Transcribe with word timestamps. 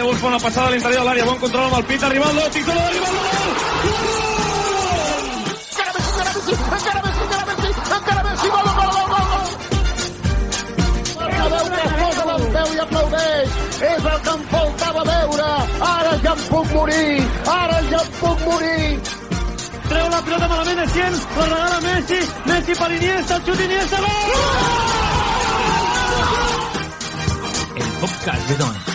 Prende 0.00 0.14
busca 0.14 0.28
una 0.28 0.38
passada 0.38 0.68
a 0.68 0.70
l'interior 0.70 1.00
de 1.00 1.06
l'àrea, 1.06 1.24
bon 1.28 1.36
control 1.36 1.64
amb 1.66 1.74
el 1.76 1.84
pit, 1.84 2.02
Rivaldo, 2.08 2.42
títol 2.54 2.74
de 2.74 2.88
Rivaldo! 2.90 3.20
Encara 5.70 5.92
Messi, 5.96 6.12
encara 6.16 6.30
Messi, 6.32 6.52
encara 6.56 7.42
Messi, 7.48 7.68
encara 7.98 8.22
Messi, 8.24 8.46
encara 8.48 8.70
que 13.10 13.20
es. 13.40 13.50
És 13.90 14.04
el 14.12 14.20
que 14.24 14.32
em 14.36 14.42
faltava 14.52 15.02
veure. 15.10 15.50
Ara 15.90 16.12
ja 16.24 16.32
em 16.32 16.40
puc 16.48 16.66
morir. 16.76 17.12
Ara 17.56 17.78
ja 17.90 18.00
em 18.00 18.10
puc 18.20 18.38
morir. 18.46 18.86
Treu 19.90 20.06
la 20.14 20.20
pilota 20.28 20.46
malament, 20.54 20.80
Essien, 20.86 21.14
la 21.36 21.44
regala 21.50 21.80
Messi, 21.88 22.20
Messi 22.46 22.78
per 22.80 22.90
Iniesta, 23.00 23.34
el 23.36 23.42
xut 23.50 23.60
Iniesta, 23.66 24.00
gol! 24.06 24.32
El 27.84 27.92
podcast 28.00 28.48
de 28.48 28.58
Don. 28.64 28.89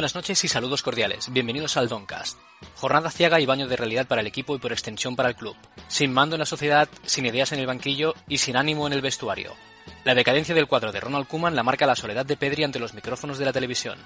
Buenas 0.00 0.14
noches 0.14 0.42
y 0.44 0.48
saludos 0.48 0.82
cordiales. 0.82 1.30
Bienvenidos 1.30 1.76
al 1.76 1.90
Doncast. 1.90 2.38
Jornada 2.76 3.10
ciega 3.10 3.38
y 3.38 3.44
baño 3.44 3.68
de 3.68 3.76
realidad 3.76 4.06
para 4.06 4.22
el 4.22 4.26
equipo 4.26 4.56
y 4.56 4.58
por 4.58 4.72
extensión 4.72 5.14
para 5.14 5.28
el 5.28 5.36
club. 5.36 5.54
Sin 5.88 6.10
mando 6.10 6.36
en 6.36 6.40
la 6.40 6.46
sociedad, 6.46 6.88
sin 7.04 7.26
ideas 7.26 7.52
en 7.52 7.58
el 7.58 7.66
banquillo 7.66 8.14
y 8.26 8.38
sin 8.38 8.56
ánimo 8.56 8.86
en 8.86 8.94
el 8.94 9.02
vestuario. 9.02 9.52
La 10.04 10.14
decadencia 10.14 10.54
del 10.54 10.68
cuadro 10.68 10.90
de 10.90 11.00
Ronald 11.00 11.26
Koeman 11.26 11.54
la 11.54 11.62
marca 11.62 11.84
la 11.84 11.96
soledad 11.96 12.24
de 12.24 12.38
Pedri 12.38 12.64
ante 12.64 12.78
los 12.78 12.94
micrófonos 12.94 13.36
de 13.36 13.44
la 13.44 13.52
televisión. 13.52 13.98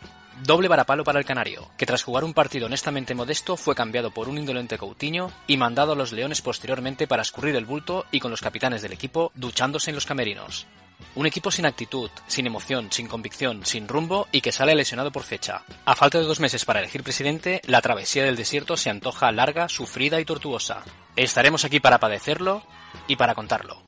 Doble 0.43 0.67
varapalo 0.67 1.05
para 1.05 1.21
el 1.21 1.25
canario, 1.25 1.71
que 1.79 1.87
tras 1.87 2.03
jugar 2.03 2.25
un 2.25 2.35
partido 2.35 2.67
honestamente 2.67 3.15
modesto 3.15 3.57
fue 3.57 3.77
cambiado 3.77 4.11
por 4.11 4.29
un 4.29 4.37
indolente 4.37 4.79
Coutinho 4.79 5.31
y 5.47 5.59
mandado 5.59 5.93
a 5.93 5.97
los 5.97 6.11
Leones 6.11 6.43
posteriormente 6.43 7.07
para 7.07 7.23
escurrir 7.23 7.55
el 7.55 7.67
bulto 7.67 8.05
y 8.11 8.19
con 8.19 8.33
los 8.33 8.41
capitanes 8.41 8.83
del 8.83 8.95
equipo 8.95 9.31
duchándose 9.37 9.91
en 9.91 9.95
los 9.95 10.07
camerinos. 10.07 10.67
Un 11.15 11.27
equipo 11.27 11.51
sin 11.51 11.67
actitud, 11.67 12.11
sin 12.27 12.47
emoción, 12.47 12.89
sin 12.91 13.07
convicción, 13.07 13.65
sin 13.65 13.87
rumbo 13.89 14.27
y 14.33 14.41
que 14.41 14.53
sale 14.53 14.75
lesionado 14.75 15.13
por 15.13 15.23
fecha. 15.23 15.63
A 15.85 15.95
falta 15.95 16.19
de 16.19 16.25
dos 16.25 16.41
meses 16.41 16.65
para 16.65 16.81
elegir 16.81 17.03
presidente, 17.03 17.61
la 17.67 17.81
travesía 17.81 18.25
del 18.25 18.37
desierto 18.37 18.77
se 18.77 18.91
antoja 18.91 19.31
larga, 19.33 19.69
sufrida 19.69 20.21
y 20.21 20.25
tortuosa. 20.25 20.83
Estaremos 21.17 21.65
aquí 21.65 21.81
para 21.81 21.99
padecerlo 21.99 22.63
y 23.07 23.17
para 23.17 23.35
contarlo. 23.35 23.83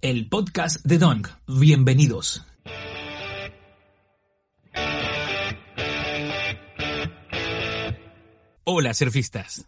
El 0.00 0.28
podcast 0.28 0.84
de 0.86 0.96
Dong. 0.96 1.26
Bienvenidos. 1.46 2.47
Hola, 8.70 8.92
surfistas. 8.92 9.64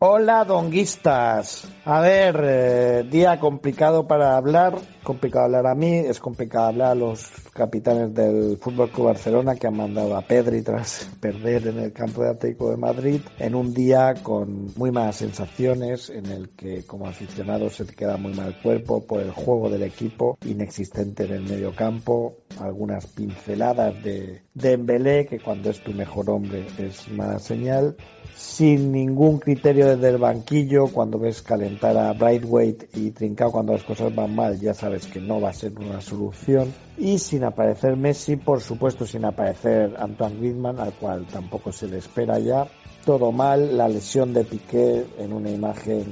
Hola, 0.00 0.44
donguistas. 0.44 1.68
A 1.84 2.00
ver, 2.00 2.40
eh, 2.42 3.04
día 3.08 3.38
complicado 3.38 4.08
para 4.08 4.36
hablar, 4.36 4.80
complicado 5.08 5.46
hablar 5.46 5.66
a 5.66 5.74
mí, 5.74 5.96
es 5.96 6.20
complicado 6.20 6.66
hablar 6.66 6.90
a 6.90 6.94
los 6.94 7.30
capitanes 7.54 8.12
del 8.12 8.58
Fútbol 8.58 8.90
Club 8.90 9.06
Barcelona 9.06 9.56
que 9.56 9.66
han 9.66 9.74
mandado 9.74 10.14
a 10.14 10.20
Pedri 10.20 10.60
tras 10.60 11.08
perder 11.20 11.68
en 11.68 11.78
el 11.78 11.94
campo 11.94 12.22
de 12.22 12.28
Atlético 12.28 12.68
de 12.68 12.76
Madrid 12.76 13.22
en 13.38 13.54
un 13.54 13.72
día 13.72 14.12
con 14.22 14.70
muy 14.76 14.90
malas 14.90 15.16
sensaciones, 15.16 16.10
en 16.10 16.26
el 16.26 16.50
que 16.50 16.84
como 16.84 17.06
aficionado 17.06 17.70
se 17.70 17.86
te 17.86 17.94
queda 17.94 18.18
muy 18.18 18.34
mal 18.34 18.60
cuerpo 18.62 19.02
por 19.06 19.22
el 19.22 19.30
juego 19.30 19.70
del 19.70 19.84
equipo 19.84 20.36
inexistente 20.44 21.24
en 21.24 21.32
el 21.32 21.42
medio 21.44 21.74
campo, 21.74 22.40
algunas 22.60 23.06
pinceladas 23.06 24.02
de 24.04 24.42
Dembélé 24.52 25.24
que 25.24 25.40
cuando 25.40 25.70
es 25.70 25.82
tu 25.82 25.92
mejor 25.94 26.28
hombre 26.28 26.66
es 26.78 27.08
mala 27.08 27.38
señal 27.38 27.96
sin 28.38 28.92
ningún 28.92 29.38
criterio 29.40 29.88
desde 29.88 30.10
el 30.10 30.18
banquillo, 30.18 30.86
cuando 30.86 31.18
ves 31.18 31.42
calentar 31.42 31.96
a 31.96 32.12
Brightweight 32.12 32.96
y 32.96 33.10
Trincao 33.10 33.50
cuando 33.50 33.72
las 33.72 33.82
cosas 33.82 34.14
van 34.14 34.34
mal, 34.34 34.58
ya 34.60 34.74
sabes 34.74 34.97
que 35.06 35.20
no 35.20 35.40
va 35.40 35.50
a 35.50 35.52
ser 35.52 35.72
una 35.78 36.00
solución. 36.00 36.72
Y 36.96 37.18
sin 37.18 37.44
aparecer 37.44 37.96
Messi, 37.96 38.36
por 38.36 38.60
supuesto 38.60 39.06
sin 39.06 39.24
aparecer 39.24 39.94
Antoine 39.98 40.38
Griezmann, 40.38 40.80
al 40.80 40.92
cual 40.92 41.26
tampoco 41.26 41.72
se 41.72 41.86
le 41.86 41.98
espera 41.98 42.38
ya. 42.38 42.66
Todo 43.04 43.32
mal, 43.32 43.76
la 43.76 43.88
lesión 43.88 44.32
de 44.34 44.44
Piqué 44.44 45.06
en 45.18 45.32
una 45.32 45.50
imagen 45.50 46.04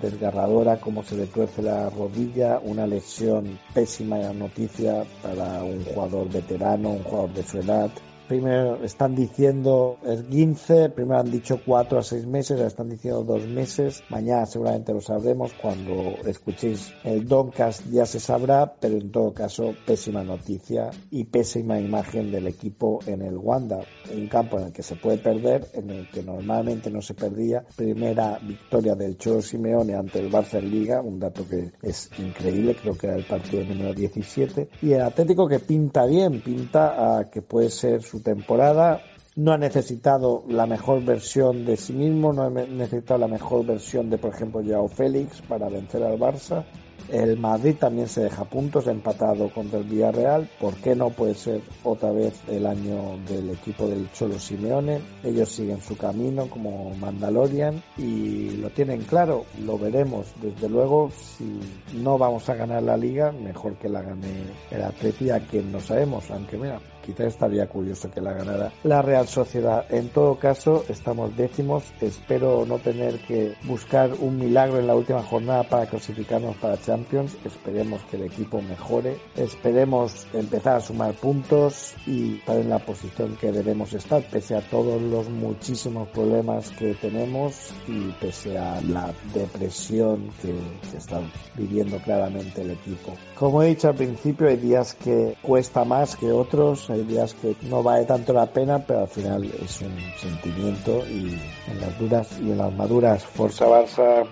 desgarradora, 0.00 0.78
como 0.78 1.02
se 1.02 1.16
le 1.16 1.26
tuerce 1.26 1.62
la 1.62 1.90
rodilla, 1.90 2.60
una 2.62 2.86
lesión 2.86 3.58
pésima 3.74 4.18
noticia 4.32 5.04
para 5.22 5.64
un 5.64 5.84
jugador 5.84 6.28
veterano, 6.30 6.90
un 6.90 7.02
jugador 7.02 7.32
de 7.32 7.42
su 7.42 7.58
edad 7.58 7.90
primero 8.28 8.84
están 8.84 9.14
diciendo 9.14 9.98
el 10.04 10.26
15, 10.26 10.90
primero 10.90 11.20
han 11.20 11.30
dicho 11.30 11.60
4 11.64 11.98
a 11.98 12.02
6 12.02 12.26
meses, 12.26 12.52
ahora 12.52 12.68
están 12.68 12.88
diciendo 12.90 13.24
2 13.24 13.46
meses. 13.48 14.02
Mañana 14.10 14.46
seguramente 14.46 14.92
lo 14.92 15.00
sabremos, 15.00 15.52
cuando 15.60 16.14
escuchéis 16.26 16.92
el 17.04 17.26
Doncast 17.26 17.86
ya 17.90 18.06
se 18.06 18.20
sabrá, 18.20 18.74
pero 18.78 18.96
en 18.96 19.10
todo 19.10 19.32
caso 19.32 19.74
pésima 19.86 20.22
noticia 20.22 20.90
y 21.10 21.24
pésima 21.24 21.80
imagen 21.80 22.30
del 22.30 22.46
equipo 22.46 23.00
en 23.06 23.22
el 23.22 23.36
Wanda, 23.36 23.80
un 24.14 24.28
campo 24.28 24.58
en 24.58 24.66
el 24.66 24.72
que 24.72 24.82
se 24.82 24.96
puede 24.96 25.18
perder, 25.18 25.66
en 25.72 25.90
el 25.90 26.10
que 26.10 26.22
normalmente 26.22 26.90
no 26.90 27.00
se 27.00 27.14
perdía. 27.14 27.64
Primera 27.76 28.38
victoria 28.42 28.94
del 28.94 29.16
Cholo 29.16 29.40
Simeone 29.40 29.94
ante 29.94 30.18
el 30.18 30.30
Barça 30.30 30.58
en 30.58 30.70
Liga, 30.70 31.00
un 31.00 31.18
dato 31.18 31.46
que 31.48 31.72
es 31.82 32.10
increíble, 32.18 32.76
creo 32.80 32.96
que 32.96 33.06
era 33.06 33.16
el 33.16 33.24
partido 33.24 33.64
número 33.64 33.94
17. 33.94 34.68
Y 34.82 34.92
el 34.92 35.02
Atlético 35.02 35.48
que 35.48 35.60
pinta 35.60 36.04
bien, 36.04 36.42
pinta 36.42 37.18
a 37.18 37.30
que 37.30 37.42
puede 37.42 37.70
ser 37.70 38.02
su 38.02 38.17
temporada. 38.20 39.00
No 39.36 39.52
ha 39.52 39.58
necesitado 39.58 40.42
la 40.48 40.66
mejor 40.66 41.04
versión 41.04 41.64
de 41.64 41.76
sí 41.76 41.92
mismo, 41.92 42.32
no 42.32 42.42
ha 42.42 42.50
necesitado 42.50 43.20
la 43.20 43.28
mejor 43.28 43.64
versión 43.64 44.10
de, 44.10 44.18
por 44.18 44.34
ejemplo, 44.34 44.60
Joao 44.66 44.88
Félix 44.88 45.40
para 45.42 45.68
vencer 45.68 46.02
al 46.02 46.18
Barça. 46.18 46.64
El 47.10 47.38
Madrid 47.38 47.74
también 47.78 48.06
se 48.06 48.22
deja 48.22 48.44
puntos, 48.44 48.86
empatado 48.86 49.48
contra 49.50 49.78
el 49.78 49.86
Villarreal. 49.86 50.48
¿Por 50.60 50.74
qué 50.74 50.94
no 50.94 51.08
puede 51.08 51.34
ser 51.34 51.62
otra 51.82 52.12
vez 52.12 52.34
el 52.48 52.66
año 52.66 53.18
del 53.26 53.48
equipo 53.50 53.88
del 53.88 54.12
Cholo 54.12 54.38
Simeone? 54.38 55.00
Ellos 55.24 55.48
siguen 55.48 55.80
su 55.80 55.96
camino 55.96 56.50
como 56.50 56.94
Mandalorian 56.96 57.82
y 57.96 58.50
lo 58.56 58.68
tienen 58.70 59.02
claro. 59.02 59.46
Lo 59.64 59.78
veremos. 59.78 60.26
Desde 60.42 60.68
luego, 60.68 61.10
si 61.10 61.60
no 61.94 62.18
vamos 62.18 62.46
a 62.50 62.56
ganar 62.56 62.82
la 62.82 62.96
liga, 62.98 63.32
mejor 63.32 63.76
que 63.76 63.88
la 63.88 64.02
gane 64.02 64.44
el 64.70 64.82
Atleti, 64.82 65.30
a 65.30 65.40
quien 65.40 65.72
no 65.72 65.80
sabemos. 65.80 66.30
Aunque 66.30 66.58
mira, 66.58 66.78
quizás 67.08 67.28
estaría 67.28 67.66
curioso 67.66 68.10
que 68.10 68.20
la 68.20 68.34
ganara 68.34 68.70
la 68.84 69.00
Real 69.00 69.26
Sociedad. 69.26 69.86
En 69.88 70.10
todo 70.10 70.38
caso, 70.38 70.84
estamos 70.90 71.34
décimos. 71.36 71.84
Espero 72.02 72.66
no 72.66 72.78
tener 72.78 73.18
que 73.20 73.54
buscar 73.64 74.12
un 74.20 74.36
milagro 74.38 74.78
en 74.78 74.86
la 74.86 74.94
última 74.94 75.22
jornada 75.22 75.62
para 75.62 75.86
clasificarnos 75.86 76.56
para 76.56 76.78
Champions. 76.78 77.34
Esperemos 77.46 78.02
que 78.10 78.16
el 78.16 78.24
equipo 78.24 78.60
mejore. 78.60 79.16
Esperemos 79.36 80.26
empezar 80.34 80.76
a 80.76 80.80
sumar 80.80 81.14
puntos 81.14 81.94
y 82.06 82.36
estar 82.36 82.58
en 82.58 82.68
la 82.68 82.78
posición 82.78 83.36
que 83.36 83.52
debemos 83.52 83.94
estar, 83.94 84.22
pese 84.30 84.54
a 84.54 84.60
todos 84.60 85.00
los 85.00 85.30
muchísimos 85.30 86.08
problemas 86.08 86.68
que 86.72 86.92
tenemos 86.94 87.72
y 87.86 88.10
pese 88.20 88.58
a 88.58 88.82
la 88.82 89.14
depresión 89.32 90.28
que, 90.42 90.54
que 90.90 90.98
está 90.98 91.22
viviendo 91.56 91.98
claramente 92.00 92.60
el 92.60 92.72
equipo. 92.72 93.14
Como 93.34 93.62
he 93.62 93.68
dicho 93.68 93.88
al 93.88 93.94
principio, 93.94 94.48
hay 94.48 94.56
días 94.56 94.94
que 94.94 95.36
cuesta 95.40 95.84
más 95.84 96.16
que 96.16 96.30
otros, 96.30 96.90
hay 96.90 96.97
días 97.06 97.34
que 97.34 97.54
no 97.62 97.82
vale 97.82 98.04
tanto 98.06 98.32
la 98.32 98.46
pena, 98.46 98.78
pero 98.84 99.00
al 99.00 99.08
final 99.08 99.44
es 99.44 99.80
un 99.82 99.96
sentimiento 100.16 101.04
y 101.06 101.38
en 101.70 101.80
las 101.80 101.98
duras 101.98 102.38
y 102.40 102.50
en 102.50 102.58
las 102.58 102.72
maduras, 102.74 103.24
Forza 103.24 103.66
Barça. 103.66 104.26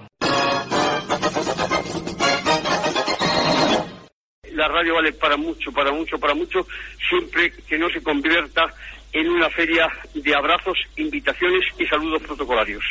La 4.52 4.68
radio 4.68 4.94
vale 4.94 5.12
para 5.12 5.36
mucho, 5.36 5.70
para 5.70 5.92
mucho, 5.92 6.18
para 6.18 6.34
mucho, 6.34 6.66
siempre 7.08 7.52
que 7.68 7.78
no 7.78 7.88
se 7.90 8.02
convierta 8.02 8.72
en 9.12 9.28
una 9.28 9.48
feria 9.50 9.88
de 10.14 10.34
abrazos, 10.34 10.78
invitaciones 10.96 11.64
y 11.78 11.86
saludos 11.86 12.22
protocolarios. 12.22 12.84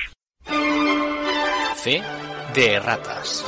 Fe 1.75 2.01
de 2.54 2.80
ratas. 2.80 3.45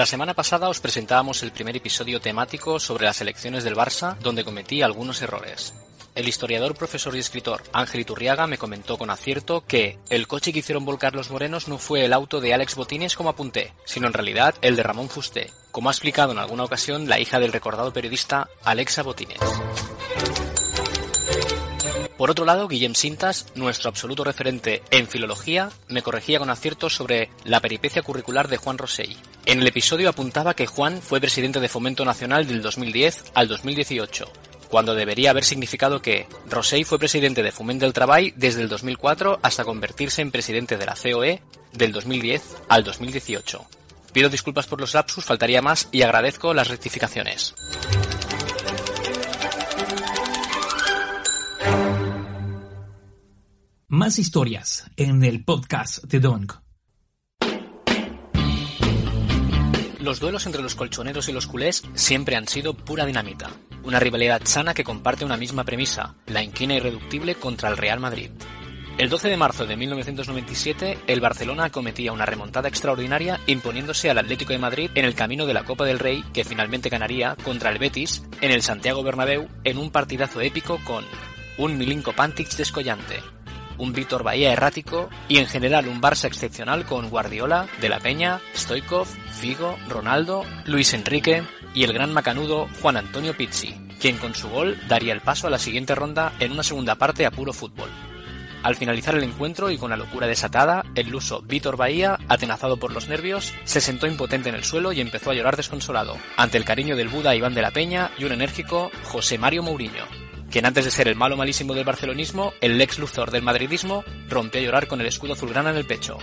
La 0.00 0.06
semana 0.06 0.32
pasada 0.32 0.70
os 0.70 0.80
presentábamos 0.80 1.42
el 1.42 1.52
primer 1.52 1.76
episodio 1.76 2.22
temático 2.22 2.80
sobre 2.80 3.04
las 3.04 3.20
elecciones 3.20 3.64
del 3.64 3.76
Barça, 3.76 4.16
donde 4.20 4.44
cometí 4.44 4.80
algunos 4.80 5.20
errores. 5.20 5.74
El 6.14 6.26
historiador, 6.26 6.74
profesor 6.74 7.14
y 7.14 7.18
escritor 7.18 7.62
Ángel 7.74 8.00
Iturriaga 8.00 8.46
me 8.46 8.56
comentó 8.56 8.96
con 8.96 9.10
acierto 9.10 9.62
que 9.66 9.98
el 10.08 10.26
coche 10.26 10.54
que 10.54 10.60
hicieron 10.60 10.86
volcar 10.86 11.14
los 11.14 11.30
morenos 11.30 11.68
no 11.68 11.76
fue 11.76 12.06
el 12.06 12.14
auto 12.14 12.40
de 12.40 12.54
Alex 12.54 12.76
Botines 12.76 13.14
como 13.14 13.28
apunté, 13.28 13.74
sino 13.84 14.06
en 14.06 14.14
realidad 14.14 14.54
el 14.62 14.74
de 14.74 14.84
Ramón 14.84 15.10
Fusté, 15.10 15.52
como 15.70 15.90
ha 15.90 15.92
explicado 15.92 16.32
en 16.32 16.38
alguna 16.38 16.64
ocasión 16.64 17.06
la 17.06 17.20
hija 17.20 17.38
del 17.38 17.52
recordado 17.52 17.92
periodista 17.92 18.48
Alexa 18.64 19.02
Botines. 19.02 19.38
Por 22.20 22.30
otro 22.30 22.44
lado, 22.44 22.68
Guillem 22.68 22.94
Sintas, 22.94 23.46
nuestro 23.54 23.88
absoluto 23.88 24.24
referente 24.24 24.82
en 24.90 25.08
filología, 25.08 25.70
me 25.88 26.02
corregía 26.02 26.38
con 26.38 26.50
aciertos 26.50 26.94
sobre 26.94 27.30
la 27.44 27.60
peripecia 27.60 28.02
curricular 28.02 28.48
de 28.48 28.58
Juan 28.58 28.76
Rosell. 28.76 29.16
En 29.46 29.60
el 29.60 29.66
episodio 29.66 30.10
apuntaba 30.10 30.52
que 30.52 30.66
Juan 30.66 31.00
fue 31.00 31.18
presidente 31.18 31.60
de 31.60 31.70
Fomento 31.70 32.04
Nacional 32.04 32.46
del 32.46 32.60
2010 32.60 33.24
al 33.32 33.48
2018, 33.48 34.30
cuando 34.68 34.94
debería 34.94 35.30
haber 35.30 35.44
significado 35.44 36.02
que 36.02 36.26
Rosell 36.46 36.84
fue 36.84 36.98
presidente 36.98 37.42
de 37.42 37.52
Fomento 37.52 37.86
del 37.86 37.94
Trabajo 37.94 38.26
desde 38.36 38.60
el 38.60 38.68
2004 38.68 39.38
hasta 39.40 39.64
convertirse 39.64 40.20
en 40.20 40.30
presidente 40.30 40.76
de 40.76 40.84
la 40.84 40.96
COE 41.02 41.40
del 41.72 41.90
2010 41.90 42.42
al 42.68 42.84
2018. 42.84 43.64
Pido 44.12 44.28
disculpas 44.28 44.66
por 44.66 44.78
los 44.78 44.92
lapsus, 44.92 45.24
faltaría 45.24 45.62
más 45.62 45.88
y 45.90 46.02
agradezco 46.02 46.52
las 46.52 46.68
rectificaciones. 46.68 47.54
Más 53.92 54.20
historias 54.20 54.88
en 54.96 55.24
el 55.24 55.44
podcast 55.44 56.04
de 56.04 56.20
Donk. 56.20 56.52
Los 59.98 60.20
duelos 60.20 60.46
entre 60.46 60.62
los 60.62 60.76
colchoneros 60.76 61.28
y 61.28 61.32
los 61.32 61.48
culés 61.48 61.82
siempre 61.94 62.36
han 62.36 62.46
sido 62.46 62.74
pura 62.74 63.04
dinamita. 63.04 63.50
Una 63.82 63.98
rivalidad 63.98 64.42
sana 64.44 64.74
que 64.74 64.84
comparte 64.84 65.24
una 65.24 65.36
misma 65.36 65.64
premisa, 65.64 66.14
la 66.28 66.40
inquina 66.40 66.76
irreductible 66.76 67.34
contra 67.34 67.68
el 67.68 67.76
Real 67.76 67.98
Madrid. 67.98 68.30
El 68.96 69.08
12 69.08 69.28
de 69.28 69.36
marzo 69.36 69.66
de 69.66 69.76
1997, 69.76 70.98
el 71.08 71.20
Barcelona 71.20 71.64
acometía 71.64 72.12
una 72.12 72.26
remontada 72.26 72.68
extraordinaria 72.68 73.40
imponiéndose 73.48 74.08
al 74.08 74.18
Atlético 74.18 74.52
de 74.52 74.60
Madrid 74.60 74.90
en 74.94 75.04
el 75.04 75.16
camino 75.16 75.46
de 75.46 75.54
la 75.54 75.64
Copa 75.64 75.84
del 75.84 75.98
Rey 75.98 76.22
que 76.32 76.44
finalmente 76.44 76.90
ganaría 76.90 77.34
contra 77.42 77.72
el 77.72 77.80
Betis 77.80 78.22
en 78.40 78.52
el 78.52 78.62
Santiago 78.62 79.02
Bernabéu 79.02 79.48
en 79.64 79.78
un 79.78 79.90
partidazo 79.90 80.40
épico 80.42 80.78
con 80.84 81.04
un 81.58 81.76
Milinko 81.76 82.12
Pantix 82.12 82.56
descollante, 82.56 83.16
un 83.80 83.92
Víctor 83.92 84.22
Bahía 84.22 84.52
errático 84.52 85.08
y 85.26 85.38
en 85.38 85.46
general 85.46 85.88
un 85.88 86.00
Barça 86.00 86.26
excepcional 86.26 86.84
con 86.84 87.08
Guardiola, 87.08 87.66
De 87.80 87.88
la 87.88 87.98
Peña, 87.98 88.40
Stoikov, 88.54 89.08
Figo, 89.32 89.76
Ronaldo, 89.88 90.44
Luis 90.66 90.92
Enrique 90.94 91.42
y 91.74 91.84
el 91.84 91.92
gran 91.92 92.12
macanudo 92.12 92.68
Juan 92.80 92.98
Antonio 92.98 93.36
Pizzi, 93.36 93.74
quien 93.98 94.18
con 94.18 94.34
su 94.34 94.48
gol 94.48 94.78
daría 94.86 95.12
el 95.12 95.22
paso 95.22 95.46
a 95.46 95.50
la 95.50 95.58
siguiente 95.58 95.94
ronda 95.94 96.32
en 96.38 96.52
una 96.52 96.62
segunda 96.62 96.94
parte 96.94 97.24
a 97.24 97.30
puro 97.30 97.52
fútbol. 97.52 97.88
Al 98.62 98.76
finalizar 98.76 99.14
el 99.14 99.24
encuentro 99.24 99.70
y 99.70 99.78
con 99.78 99.88
la 99.88 99.96
locura 99.96 100.26
desatada, 100.26 100.84
el 100.94 101.08
luso 101.08 101.40
Víctor 101.40 101.78
Bahía, 101.78 102.18
atenazado 102.28 102.76
por 102.76 102.92
los 102.92 103.08
nervios, 103.08 103.54
se 103.64 103.80
sentó 103.80 104.06
impotente 104.06 104.50
en 104.50 104.54
el 104.54 104.64
suelo 104.64 104.92
y 104.92 105.00
empezó 105.00 105.30
a 105.30 105.34
llorar 105.34 105.56
desconsolado, 105.56 106.18
ante 106.36 106.58
el 106.58 106.66
cariño 106.66 106.94
del 106.94 107.08
Buda 107.08 107.34
Iván 107.34 107.54
de 107.54 107.62
la 107.62 107.70
Peña 107.70 108.10
y 108.18 108.24
un 108.24 108.32
enérgico 108.32 108.90
José 109.04 109.38
Mario 109.38 109.62
Mourinho, 109.62 110.04
quien 110.50 110.66
antes 110.66 110.84
de 110.84 110.90
ser 110.90 111.06
el 111.08 111.16
malo 111.16 111.36
malísimo 111.36 111.74
del 111.74 111.84
barcelonismo, 111.84 112.52
el 112.60 112.76
Lex 112.76 112.98
Luthor 112.98 113.30
del 113.30 113.42
madridismo, 113.42 114.04
rompió 114.28 114.60
a 114.60 114.64
llorar 114.64 114.88
con 114.88 115.00
el 115.00 115.06
escudo 115.06 115.34
azulgrana 115.34 115.70
en 115.70 115.76
el 115.76 115.86
pecho. 115.86 116.18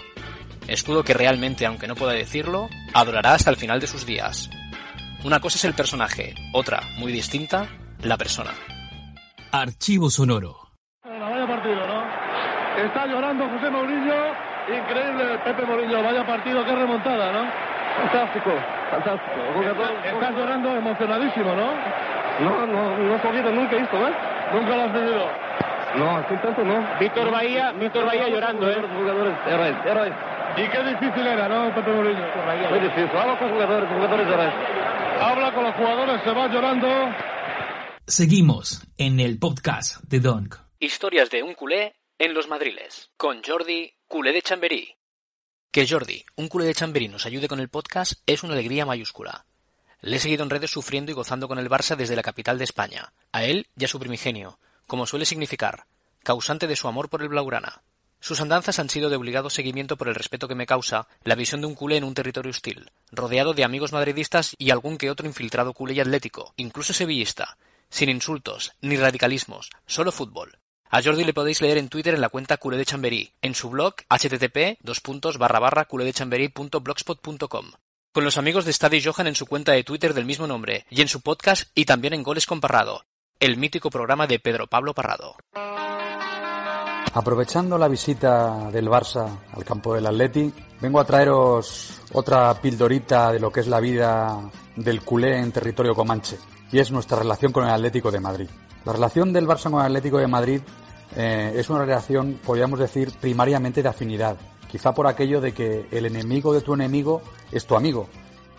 Escudo 0.67 1.03
que 1.03 1.13
realmente, 1.13 1.65
aunque 1.65 1.87
no 1.87 1.95
pueda 1.95 2.11
decirlo, 2.11 2.67
adorará 2.93 3.33
hasta 3.33 3.49
el 3.49 3.55
final 3.55 3.79
de 3.79 3.87
sus 3.87 4.05
días. 4.05 4.49
Una 5.23 5.39
cosa 5.39 5.57
es 5.57 5.65
el 5.65 5.73
personaje, 5.73 6.35
otra, 6.53 6.81
muy 6.97 7.11
distinta, 7.11 7.67
la 8.03 8.17
persona. 8.17 8.51
Archivo 9.51 10.09
sonoro. 10.09 10.71
Vaya 11.03 11.47
partido, 11.47 11.87
¿no? 11.87 12.03
Está 12.85 13.07
llorando 13.07 13.47
José 13.49 13.69
Mourinho. 13.69 14.47
Increíble 14.67 15.39
Pepe 15.45 15.65
Mourinho. 15.65 16.03
Vaya 16.03 16.25
partido, 16.27 16.65
qué 16.65 16.75
remontada, 16.75 17.31
¿no? 17.31 17.49
Fantástico, 17.97 18.51
fantástico. 18.91 19.39
Estás 20.05 20.31
llorando 20.35 20.75
emocionadísimo, 20.75 21.55
¿no? 21.55 21.71
No, 22.39 22.65
no, 22.67 22.97
no 22.97 23.15
he 23.15 23.21
cogido 23.21 23.51
nunca 23.51 23.77
esto, 23.77 24.07
¿eh? 24.07 24.13
Nunca 24.53 24.75
lo 24.75 24.83
has 24.83 24.93
vivido. 24.93 25.31
No, 25.97 26.17
así 26.17 26.35
tanto 26.41 26.63
no. 26.63 26.99
Víctor 26.99 27.31
Bahía, 27.31 27.71
Víctor 27.71 28.05
Bahía 28.05 28.29
llorando, 28.29 28.69
¿eh? 28.69 28.75
Jugadores, 28.75 29.35
héroes, 29.47 29.75
héroes. 29.85 30.13
Y 30.57 30.67
qué 30.69 30.83
difícil 30.83 31.27
era, 31.27 31.47
¿no, 31.47 31.73
Pepe 31.73 31.91
Mourinho? 31.91 32.19
Muy 32.69 32.79
difícil. 32.79 33.17
Habla 33.17 33.39
con 33.39 33.49
jugadores, 33.49 33.89
jugadores 33.89 34.27
héroes. 34.27 34.53
Habla 35.21 35.53
con 35.53 35.63
los 35.63 35.75
jugadores, 35.75 36.21
se 36.23 36.31
va 36.31 36.47
llorando. 36.47 36.87
Seguimos 38.05 38.81
en 38.97 39.19
el 39.19 39.39
podcast 39.39 40.03
de 40.03 40.19
Donk. 40.19 40.55
Historias 40.79 41.29
de 41.29 41.43
un 41.43 41.55
culé 41.55 41.95
en 42.19 42.33
los 42.33 42.47
madriles, 42.47 43.11
con 43.17 43.41
Jordi, 43.43 43.93
culé 44.07 44.31
de 44.31 44.41
Chamberí. 44.41 44.95
Que 45.71 45.87
Jordi, 45.87 46.23
un 46.35 46.47
culé 46.47 46.65
de 46.65 46.73
Chamberí, 46.73 47.07
nos 47.07 47.25
ayude 47.25 47.47
con 47.47 47.59
el 47.59 47.69
podcast 47.69 48.13
es 48.25 48.43
una 48.43 48.53
alegría 48.53 48.85
mayúscula. 48.85 49.45
Le 50.01 50.17
he 50.17 50.19
seguido 50.19 50.43
en 50.43 50.49
redes 50.49 50.71
sufriendo 50.71 51.11
y 51.11 51.15
gozando 51.15 51.47
con 51.47 51.57
el 51.57 51.69
Barça 51.69 51.95
desde 51.95 52.15
la 52.15 52.21
capital 52.21 52.57
de 52.57 52.63
España, 52.63 53.13
a 53.31 53.43
él 53.43 53.67
y 53.75 53.85
a 53.85 53.87
su 53.87 53.99
primigenio, 53.99 54.59
como 54.85 55.07
suele 55.07 55.25
significar, 55.25 55.85
causante 56.23 56.67
de 56.67 56.75
su 56.75 56.87
amor 56.87 57.09
por 57.09 57.21
el 57.21 57.29
Blaugrana. 57.29 57.81
Sus 58.19 58.41
andanzas 58.41 58.79
han 58.79 58.89
sido 58.89 59.09
de 59.09 59.15
obligado 59.15 59.49
seguimiento 59.49 59.97
por 59.97 60.07
el 60.07 60.15
respeto 60.15 60.47
que 60.47 60.55
me 60.55 60.65
causa 60.65 61.07
la 61.23 61.35
visión 61.35 61.61
de 61.61 61.67
un 61.67 61.75
culé 61.75 61.97
en 61.97 62.03
un 62.03 62.13
territorio 62.13 62.49
hostil, 62.49 62.91
rodeado 63.11 63.53
de 63.53 63.63
amigos 63.63 63.91
madridistas 63.93 64.55
y 64.57 64.71
algún 64.71 64.97
que 64.97 65.09
otro 65.11 65.27
infiltrado 65.27 65.73
culé 65.73 65.93
y 65.93 65.99
atlético, 65.99 66.53
incluso 66.57 66.93
sevillista, 66.93 67.57
sin 67.89 68.09
insultos, 68.09 68.73
ni 68.81 68.97
radicalismos, 68.97 69.69
solo 69.85 70.11
fútbol. 70.11 70.59
A 70.89 71.01
Jordi 71.01 71.25
le 71.25 71.33
podéis 71.33 71.61
leer 71.61 71.77
en 71.77 71.89
Twitter 71.89 72.13
en 72.13 72.21
la 72.21 72.29
cuenta 72.29 72.57
culé 72.57 72.77
de 72.77 72.85
Chamberí, 72.85 73.33
en 73.41 73.55
su 73.55 73.69
blog 73.69 73.95
http 74.09 74.79
blogspot.com 76.83 77.71
con 78.17 78.23
los 78.23 78.39
amigos 78.39 78.65
de 78.65 78.73
Stadi 78.73 78.99
Johan 78.99 79.27
en 79.27 79.35
su 79.35 79.45
cuenta 79.45 79.73
de 79.73 79.83
Twitter 79.83 80.11
del 80.15 80.25
mismo 80.25 80.47
nombre 80.47 80.87
y 80.89 81.03
en 81.03 81.07
su 81.07 81.21
podcast 81.21 81.69
y 81.75 81.85
también 81.85 82.15
en 82.15 82.23
Goles 82.23 82.47
con 82.47 82.59
Parrado, 82.59 83.03
el 83.39 83.57
mítico 83.57 83.91
programa 83.91 84.25
de 84.25 84.39
Pedro 84.39 84.65
Pablo 84.65 84.95
Parrado. 84.95 85.35
Aprovechando 87.13 87.77
la 87.77 87.87
visita 87.87 88.71
del 88.71 88.87
Barça 88.87 89.29
al 89.53 89.63
campo 89.63 89.93
del 89.93 90.07
Atleti, 90.07 90.51
vengo 90.81 90.99
a 90.99 91.05
traeros 91.05 92.01
otra 92.11 92.59
pildorita 92.59 93.33
de 93.33 93.39
lo 93.39 93.51
que 93.51 93.59
es 93.59 93.67
la 93.67 93.79
vida 93.79 94.49
del 94.75 95.03
culé 95.03 95.37
en 95.37 95.51
territorio 95.51 95.93
comanche, 95.93 96.39
y 96.71 96.79
es 96.79 96.89
nuestra 96.89 97.19
relación 97.19 97.51
con 97.51 97.65
el 97.65 97.69
Atlético 97.69 98.09
de 98.09 98.19
Madrid. 98.19 98.49
La 98.83 98.93
relación 98.93 99.31
del 99.31 99.45
Barça 99.45 99.69
con 99.69 99.81
el 99.81 99.85
Atlético 99.85 100.17
de 100.17 100.25
Madrid 100.25 100.61
eh, 101.15 101.53
es 101.55 101.69
una 101.69 101.85
relación, 101.85 102.39
podríamos 102.43 102.79
decir, 102.79 103.11
primariamente 103.21 103.83
de 103.83 103.89
afinidad, 103.89 104.37
quizá 104.69 104.93
por 104.93 105.07
aquello 105.07 105.41
de 105.41 105.53
que 105.53 105.87
el 105.91 106.05
enemigo 106.05 106.53
de 106.53 106.61
tu 106.61 106.73
enemigo 106.73 107.21
es 107.51 107.65
tu 107.65 107.75
amigo. 107.75 108.07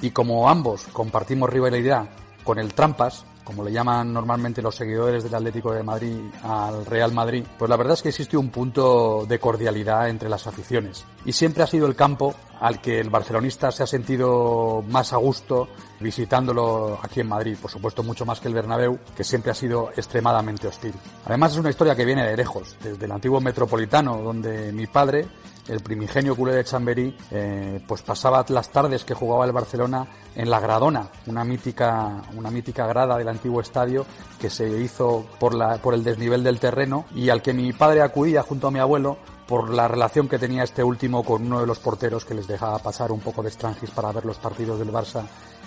Y 0.00 0.10
como 0.10 0.48
ambos 0.48 0.84
compartimos 0.92 1.50
rivalidad 1.50 2.08
con 2.44 2.58
el 2.58 2.72
Trampas, 2.74 3.24
como 3.48 3.64
le 3.64 3.72
llaman 3.72 4.12
normalmente 4.12 4.60
los 4.60 4.74
seguidores 4.74 5.24
del 5.24 5.34
Atlético 5.34 5.72
de 5.72 5.82
Madrid 5.82 6.18
al 6.42 6.84
Real 6.84 7.14
Madrid, 7.14 7.42
pues 7.58 7.70
la 7.70 7.78
verdad 7.78 7.94
es 7.94 8.02
que 8.02 8.10
existe 8.10 8.36
un 8.36 8.50
punto 8.50 9.24
de 9.26 9.38
cordialidad 9.38 10.10
entre 10.10 10.28
las 10.28 10.46
aficiones. 10.46 11.06
Y 11.24 11.32
siempre 11.32 11.62
ha 11.62 11.66
sido 11.66 11.86
el 11.86 11.96
campo 11.96 12.34
al 12.60 12.78
que 12.82 13.00
el 13.00 13.08
barcelonista 13.08 13.72
se 13.72 13.82
ha 13.82 13.86
sentido 13.86 14.84
más 14.88 15.14
a 15.14 15.16
gusto 15.16 15.66
visitándolo 15.98 16.98
aquí 17.02 17.20
en 17.20 17.28
Madrid, 17.28 17.56
por 17.60 17.70
supuesto 17.70 18.02
mucho 18.02 18.26
más 18.26 18.38
que 18.38 18.48
el 18.48 18.54
Bernabéu, 18.54 18.98
que 19.16 19.24
siempre 19.24 19.50
ha 19.50 19.54
sido 19.54 19.92
extremadamente 19.96 20.68
hostil. 20.68 20.92
Además 21.24 21.52
es 21.52 21.58
una 21.58 21.70
historia 21.70 21.96
que 21.96 22.04
viene 22.04 22.28
de 22.28 22.36
lejos, 22.36 22.76
desde 22.82 23.06
el 23.06 23.12
antiguo 23.12 23.40
metropolitano, 23.40 24.18
donde 24.18 24.72
mi 24.72 24.86
padre 24.86 25.26
el 25.68 25.80
primigenio 25.80 26.34
culé 26.34 26.54
de 26.54 26.64
Chamberí, 26.64 27.16
eh, 27.30 27.80
pues 27.86 28.02
pasaba 28.02 28.44
las 28.48 28.70
tardes 28.70 29.04
que 29.04 29.14
jugaba 29.14 29.44
el 29.44 29.52
Barcelona 29.52 30.06
en 30.34 30.50
la 30.50 30.60
Gradona, 30.60 31.08
una 31.26 31.44
mítica, 31.44 32.22
una 32.34 32.50
mítica 32.50 32.86
grada 32.86 33.18
del 33.18 33.28
antiguo 33.28 33.60
estadio 33.60 34.06
que 34.40 34.50
se 34.50 34.68
hizo 34.80 35.26
por, 35.38 35.54
la, 35.54 35.76
por 35.78 35.94
el 35.94 36.02
desnivel 36.02 36.42
del 36.42 36.58
terreno 36.58 37.04
y 37.14 37.28
al 37.28 37.42
que 37.42 37.52
mi 37.52 37.72
padre 37.72 38.02
acudía 38.02 38.42
junto 38.42 38.68
a 38.68 38.70
mi 38.70 38.78
abuelo 38.78 39.18
por 39.46 39.70
la 39.70 39.88
relación 39.88 40.28
que 40.28 40.38
tenía 40.38 40.62
este 40.62 40.84
último 40.84 41.24
con 41.24 41.46
uno 41.46 41.60
de 41.60 41.66
los 41.66 41.78
porteros 41.78 42.24
que 42.24 42.34
les 42.34 42.46
dejaba 42.46 42.78
pasar 42.78 43.12
un 43.12 43.20
poco 43.20 43.42
de 43.42 43.48
extranjis 43.48 43.90
para 43.90 44.12
ver 44.12 44.24
los 44.24 44.38
partidos 44.38 44.78
del 44.78 44.92
Barça 44.92 45.22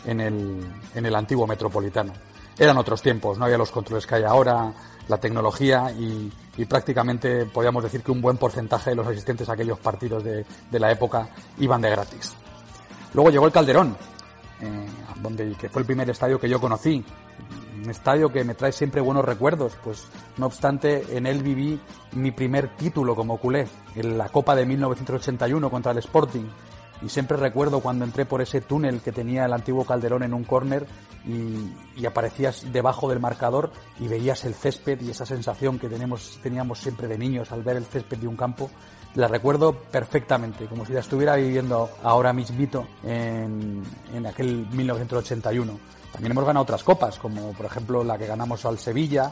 en 0.05 0.19
el, 0.19 0.65
en 0.95 1.05
el 1.05 1.15
antiguo 1.15 1.47
metropolitano. 1.47 2.13
Eran 2.57 2.77
otros 2.77 3.01
tiempos, 3.01 3.37
no 3.37 3.45
había 3.45 3.57
los 3.57 3.71
controles 3.71 4.05
que 4.05 4.15
hay 4.15 4.23
ahora, 4.23 4.71
la 5.11 5.17
tecnología 5.17 5.91
y, 5.91 6.31
prácticamente 6.65 7.45
podríamos 7.47 7.83
decir 7.83 8.03
que 8.03 8.11
un 8.11 8.21
buen 8.21 8.37
porcentaje 8.37 8.91
de 8.91 8.95
los 8.95 9.07
asistentes 9.07 9.49
a 9.49 9.53
aquellos 9.53 9.79
partidos 9.79 10.23
de, 10.23 10.45
la 10.71 10.91
época 10.91 11.27
iban 11.59 11.81
de 11.81 11.89
gratis. 11.89 12.33
Luego 13.13 13.29
llegó 13.31 13.47
el 13.47 13.51
Calderón, 13.51 13.97
eh, 14.61 14.87
donde, 15.21 15.53
que 15.55 15.69
fue 15.69 15.81
el 15.81 15.85
primer 15.87 16.09
estadio 16.09 16.39
que 16.39 16.47
yo 16.47 16.61
conocí, 16.61 17.03
un 17.83 17.89
estadio 17.89 18.31
que 18.31 18.43
me 18.43 18.53
trae 18.53 18.71
siempre 18.71 19.01
buenos 19.01 19.25
recuerdos, 19.25 19.73
pues 19.83 20.05
no 20.37 20.45
obstante 20.45 21.17
en 21.17 21.25
él 21.25 21.41
viví 21.41 21.79
mi 22.13 22.31
primer 22.31 22.75
título 22.75 23.15
como 23.15 23.37
culé, 23.37 23.67
en 23.95 24.17
la 24.17 24.29
Copa 24.29 24.55
de 24.55 24.65
1981 24.65 25.69
contra 25.69 25.91
el 25.93 25.97
Sporting, 25.97 26.45
Y 27.03 27.09
siempre 27.09 27.37
recuerdo 27.37 27.79
cuando 27.79 28.05
entré 28.05 28.25
por 28.25 28.41
ese 28.41 28.61
túnel 28.61 29.01
que 29.01 29.11
tenía 29.11 29.45
el 29.45 29.53
antiguo 29.53 29.85
Calderón 29.85 30.23
en 30.23 30.33
un 30.33 30.43
córner 30.43 30.85
y, 31.25 32.05
aparecías 32.05 32.71
debajo 32.73 33.09
del 33.09 33.19
marcador 33.19 33.71
y 33.99 34.07
veías 34.07 34.43
el 34.43 34.53
césped 34.53 34.99
y 35.01 35.11
esa 35.11 35.25
sensación 35.25 35.79
que 35.79 35.87
tenemos, 35.87 36.39
teníamos 36.41 36.79
siempre 36.79 37.07
de 37.07 37.17
niños 37.17 37.51
al 37.51 37.63
ver 37.63 37.77
el 37.77 37.85
césped 37.85 38.17
de 38.17 38.27
un 38.27 38.35
campo 38.35 38.69
la 39.15 39.27
recuerdo 39.27 39.73
perfectamente, 39.73 40.67
como 40.67 40.85
si 40.85 40.93
la 40.93 41.01
estuviera 41.01 41.35
viviendo 41.35 41.89
ahora 42.01 42.31
mismito 42.31 42.87
en, 43.03 43.83
en 44.13 44.25
aquel 44.25 44.67
1981. 44.71 45.79
También 46.13 46.31
hemos 46.31 46.45
ganado 46.45 46.63
otras 46.63 46.83
copas, 46.83 47.19
como 47.19 47.51
por 47.51 47.65
ejemplo 47.65 48.03
la 48.03 48.17
que 48.17 48.25
ganamos 48.25 48.65
al 48.65 48.77
Sevilla 48.77 49.31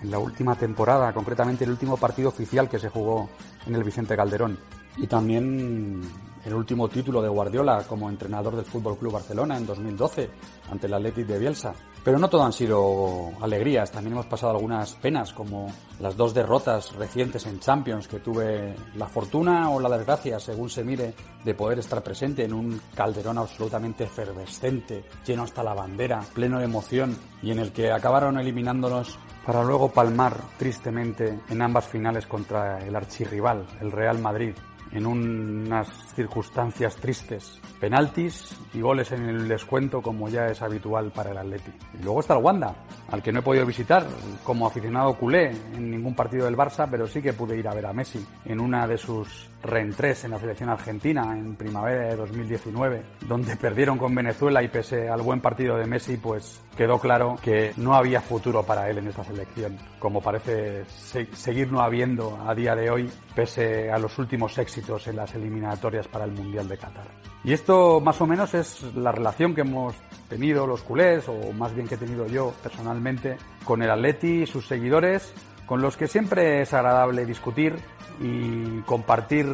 en 0.00 0.10
la 0.10 0.18
última 0.18 0.54
temporada, 0.56 1.12
concretamente 1.12 1.64
el 1.64 1.70
último 1.70 1.96
partido 1.96 2.28
oficial 2.28 2.68
que 2.68 2.78
se 2.78 2.88
jugó 2.88 3.30
en 3.66 3.74
el 3.74 3.84
Vicente 3.84 4.16
Calderón. 4.16 4.58
Y 4.96 5.06
también 5.06 6.02
el 6.44 6.54
último 6.54 6.88
título 6.88 7.22
de 7.22 7.28
Guardiola 7.28 7.84
como 7.86 8.08
entrenador 8.08 8.56
del 8.56 8.64
Fútbol 8.64 8.98
Club 8.98 9.12
Barcelona 9.12 9.56
en 9.56 9.66
2012 9.66 10.30
ante 10.70 10.86
el 10.86 10.94
Athletic 10.94 11.26
de 11.26 11.38
Bielsa. 11.38 11.74
Pero 12.04 12.18
no 12.18 12.28
todo 12.28 12.42
han 12.42 12.52
sido 12.52 13.30
alegrías, 13.40 13.92
también 13.92 14.14
hemos 14.14 14.26
pasado 14.26 14.52
algunas 14.52 14.94
penas 14.94 15.32
como 15.32 15.72
las 16.00 16.16
dos 16.16 16.34
derrotas 16.34 16.92
recientes 16.96 17.46
en 17.46 17.60
Champions 17.60 18.08
que 18.08 18.18
tuve 18.18 18.74
la 18.96 19.06
fortuna 19.06 19.70
o 19.70 19.78
la 19.78 19.96
desgracia, 19.96 20.40
según 20.40 20.68
se 20.68 20.82
mire, 20.82 21.14
de 21.44 21.54
poder 21.54 21.78
estar 21.78 22.02
presente 22.02 22.44
en 22.44 22.54
un 22.54 22.80
calderón 22.96 23.38
absolutamente 23.38 24.04
efervescente, 24.04 25.04
lleno 25.24 25.44
hasta 25.44 25.62
la 25.62 25.74
bandera, 25.74 26.24
pleno 26.34 26.58
de 26.58 26.64
emoción 26.64 27.16
y 27.40 27.52
en 27.52 27.60
el 27.60 27.72
que 27.72 27.92
acabaron 27.92 28.36
eliminándonos 28.36 29.16
para 29.46 29.62
luego 29.62 29.92
palmar 29.92 30.36
tristemente 30.58 31.40
en 31.48 31.62
ambas 31.62 31.86
finales 31.86 32.26
contra 32.26 32.84
el 32.84 32.96
archirrival, 32.96 33.64
el 33.80 33.92
Real 33.92 34.18
Madrid, 34.18 34.54
en 34.92 35.06
unas 35.06 35.88
circunstancias 36.14 36.96
tristes. 36.96 37.60
Penaltis 37.80 38.56
y 38.74 38.80
goles 38.80 39.12
en 39.12 39.28
el 39.28 39.48
descuento 39.48 40.02
como 40.02 40.28
ya 40.28 40.46
es 40.46 40.62
habitual 40.62 41.10
para 41.10 41.30
el 41.30 41.38
Atleti. 41.38 41.72
Y 41.98 42.02
luego 42.02 42.20
está 42.20 42.36
el 42.36 42.42
Wanda, 42.42 42.74
al 43.10 43.22
que 43.22 43.32
no 43.32 43.40
he 43.40 43.42
podido 43.42 43.66
visitar 43.66 44.06
como 44.44 44.66
aficionado 44.66 45.14
culé 45.14 45.50
en 45.74 45.90
ningún 45.90 46.14
partido 46.14 46.44
del 46.44 46.56
Barça, 46.56 46.86
pero 46.90 47.06
sí 47.06 47.22
que 47.22 47.32
pude 47.32 47.56
ir 47.56 47.68
a 47.68 47.74
ver 47.74 47.86
a 47.86 47.92
Messi 47.92 48.24
en 48.44 48.60
una 48.60 48.86
de 48.86 48.98
sus 48.98 49.48
reentrés 49.62 50.24
en 50.24 50.32
la 50.32 50.38
selección 50.38 50.68
argentina 50.68 51.22
en 51.32 51.56
primavera 51.56 52.08
de 52.08 52.16
2019, 52.16 53.02
donde 53.26 53.56
perdieron 53.56 53.98
con 53.98 54.14
Venezuela 54.14 54.62
y 54.62 54.68
pese 54.68 55.08
al 55.08 55.22
buen 55.22 55.40
partido 55.40 55.76
de 55.76 55.86
Messi, 55.86 56.16
pues 56.16 56.60
quedó 56.76 56.98
claro 56.98 57.36
que 57.42 57.72
no 57.76 57.94
había 57.94 58.20
futuro 58.20 58.62
para 58.64 58.88
él 58.90 58.98
en 58.98 59.08
esta 59.08 59.24
selección, 59.24 59.76
como 59.98 60.20
parece 60.20 60.84
seguir 60.86 61.70
no 61.70 61.80
habiendo 61.80 62.38
a 62.46 62.54
día 62.54 62.74
de 62.74 62.90
hoy, 62.90 63.10
pese 63.34 63.90
a 63.90 63.98
los 63.98 64.18
últimos 64.18 64.58
éxitos 64.58 65.06
en 65.06 65.16
las 65.16 65.34
eliminatorias 65.34 66.08
para 66.08 66.24
el 66.24 66.32
Mundial 66.32 66.68
de 66.68 66.78
Qatar. 66.78 67.06
Y 67.44 67.52
esto 67.52 68.00
más 68.00 68.20
o 68.20 68.26
menos 68.26 68.54
es 68.54 68.82
la 68.94 69.10
relación 69.10 69.54
que 69.54 69.62
hemos 69.62 69.94
tenido 70.28 70.66
los 70.66 70.82
culés, 70.82 71.28
o 71.28 71.52
más 71.52 71.74
bien 71.74 71.88
que 71.88 71.96
he 71.96 71.98
tenido 71.98 72.26
yo 72.26 72.52
personalmente, 72.62 73.36
con 73.64 73.82
el 73.82 73.90
Atleti 73.90 74.42
y 74.42 74.46
sus 74.46 74.66
seguidores, 74.66 75.34
con 75.66 75.80
los 75.82 75.96
que 75.96 76.06
siempre 76.06 76.62
es 76.62 76.72
agradable 76.72 77.24
discutir 77.24 77.76
y 78.20 78.80
compartir 78.82 79.46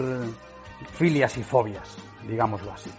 filias 0.94 1.36
y 1.38 1.42
fobias, 1.42 1.96
digámoslo 2.26 2.72
así. 2.72 2.90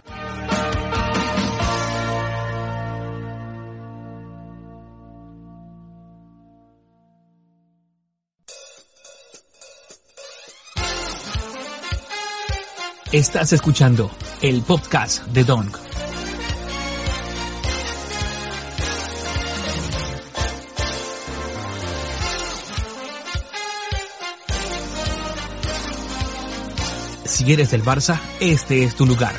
Estás 13.12 13.52
escuchando 13.52 14.08
el 14.40 14.62
podcast 14.62 15.26
de 15.26 15.42
Donk. 15.42 15.89
Si 27.30 27.52
eres 27.52 27.70
del 27.70 27.84
Barça, 27.84 28.20
este 28.40 28.82
es 28.82 28.96
tu 28.96 29.06
lugar. 29.06 29.36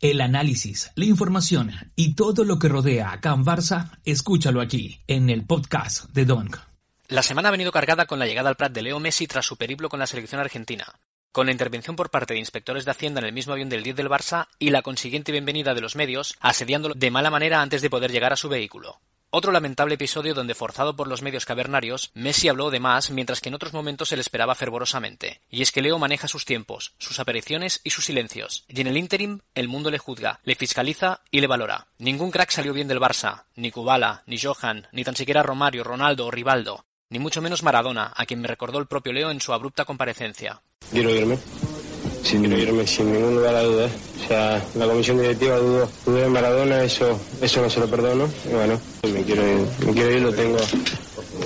El 0.00 0.20
análisis, 0.20 0.90
la 0.96 1.04
información 1.04 1.70
y 1.94 2.16
todo 2.16 2.44
lo 2.44 2.58
que 2.58 2.68
rodea 2.68 3.12
a 3.12 3.20
Can 3.20 3.44
Barça, 3.44 4.00
escúchalo 4.04 4.60
aquí, 4.60 5.00
en 5.06 5.30
el 5.30 5.46
podcast 5.46 6.06
de 6.06 6.24
Donk. 6.24 6.56
La 7.06 7.22
semana 7.22 7.48
ha 7.48 7.52
venido 7.52 7.70
cargada 7.70 8.06
con 8.06 8.18
la 8.18 8.26
llegada 8.26 8.48
al 8.48 8.56
Prat 8.56 8.72
de 8.72 8.82
Leo 8.82 8.98
Messi 8.98 9.28
tras 9.28 9.46
su 9.46 9.56
periplo 9.56 9.88
con 9.88 10.00
la 10.00 10.08
selección 10.08 10.40
argentina, 10.40 10.98
con 11.30 11.46
la 11.46 11.52
intervención 11.52 11.94
por 11.94 12.10
parte 12.10 12.34
de 12.34 12.40
inspectores 12.40 12.84
de 12.84 12.90
Hacienda 12.90 13.20
en 13.20 13.26
el 13.26 13.32
mismo 13.32 13.52
avión 13.52 13.68
del 13.68 13.84
10 13.84 13.94
del 13.94 14.10
Barça 14.10 14.48
y 14.58 14.70
la 14.70 14.82
consiguiente 14.82 15.30
bienvenida 15.30 15.72
de 15.72 15.80
los 15.80 15.94
medios, 15.94 16.34
asediándolo 16.40 16.94
de 16.96 17.12
mala 17.12 17.30
manera 17.30 17.62
antes 17.62 17.80
de 17.80 17.90
poder 17.90 18.10
llegar 18.10 18.32
a 18.32 18.36
su 18.36 18.48
vehículo. 18.48 19.00
Otro 19.36 19.50
lamentable 19.50 19.96
episodio 19.96 20.32
donde, 20.32 20.54
forzado 20.54 20.94
por 20.94 21.08
los 21.08 21.20
medios 21.20 21.44
cavernarios, 21.44 22.12
Messi 22.14 22.46
habló 22.46 22.70
de 22.70 22.78
más 22.78 23.10
mientras 23.10 23.40
que 23.40 23.48
en 23.48 23.56
otros 23.56 23.72
momentos 23.72 24.10
se 24.10 24.14
le 24.14 24.20
esperaba 24.20 24.54
fervorosamente. 24.54 25.40
Y 25.50 25.62
es 25.62 25.72
que 25.72 25.82
Leo 25.82 25.98
maneja 25.98 26.28
sus 26.28 26.44
tiempos, 26.44 26.94
sus 26.98 27.18
apariciones 27.18 27.80
y 27.82 27.90
sus 27.90 28.04
silencios. 28.04 28.64
Y 28.68 28.80
en 28.80 28.86
el 28.86 28.96
interim, 28.96 29.40
el 29.56 29.66
mundo 29.66 29.90
le 29.90 29.98
juzga, 29.98 30.38
le 30.44 30.54
fiscaliza 30.54 31.22
y 31.32 31.40
le 31.40 31.48
valora. 31.48 31.88
Ningún 31.98 32.30
crack 32.30 32.50
salió 32.50 32.72
bien 32.72 32.86
del 32.86 33.00
Barça, 33.00 33.46
ni 33.56 33.72
Kubala, 33.72 34.22
ni 34.26 34.38
Johan, 34.38 34.86
ni 34.92 35.02
tan 35.02 35.16
siquiera 35.16 35.42
Romario, 35.42 35.82
Ronaldo 35.82 36.26
o 36.26 36.30
Rivaldo 36.30 36.84
ni 37.10 37.20
mucho 37.20 37.40
menos 37.40 37.62
Maradona, 37.62 38.12
a 38.16 38.26
quien 38.26 38.40
me 38.40 38.48
recordó 38.48 38.80
el 38.80 38.86
propio 38.86 39.12
Leo 39.12 39.30
en 39.30 39.40
su 39.40 39.52
abrupta 39.52 39.84
comparecencia. 39.84 40.62
Quiero 40.90 41.10
sin 42.24 42.50
irme 42.50 42.86
sin 42.86 43.12
ningún 43.12 43.36
lugar 43.36 43.54
a 43.54 43.62
dudas. 43.62 43.92
O 44.24 44.26
sea, 44.26 44.64
la 44.74 44.86
comisión 44.86 45.18
directiva 45.18 45.56
dudó, 45.56 45.90
dudó 46.06 46.16
de 46.16 46.28
Maradona, 46.28 46.82
eso, 46.82 47.20
eso 47.40 47.62
no 47.62 47.70
se 47.70 47.80
lo 47.80 47.88
perdono. 47.88 48.28
Y 48.46 48.54
bueno, 48.54 48.80
me 49.12 49.22
quiero 49.22 49.46
ir, 49.46 49.66
me 49.86 49.92
quiero 49.92 50.10
ir, 50.10 50.22
lo 50.22 50.34
tengo, 50.34 50.58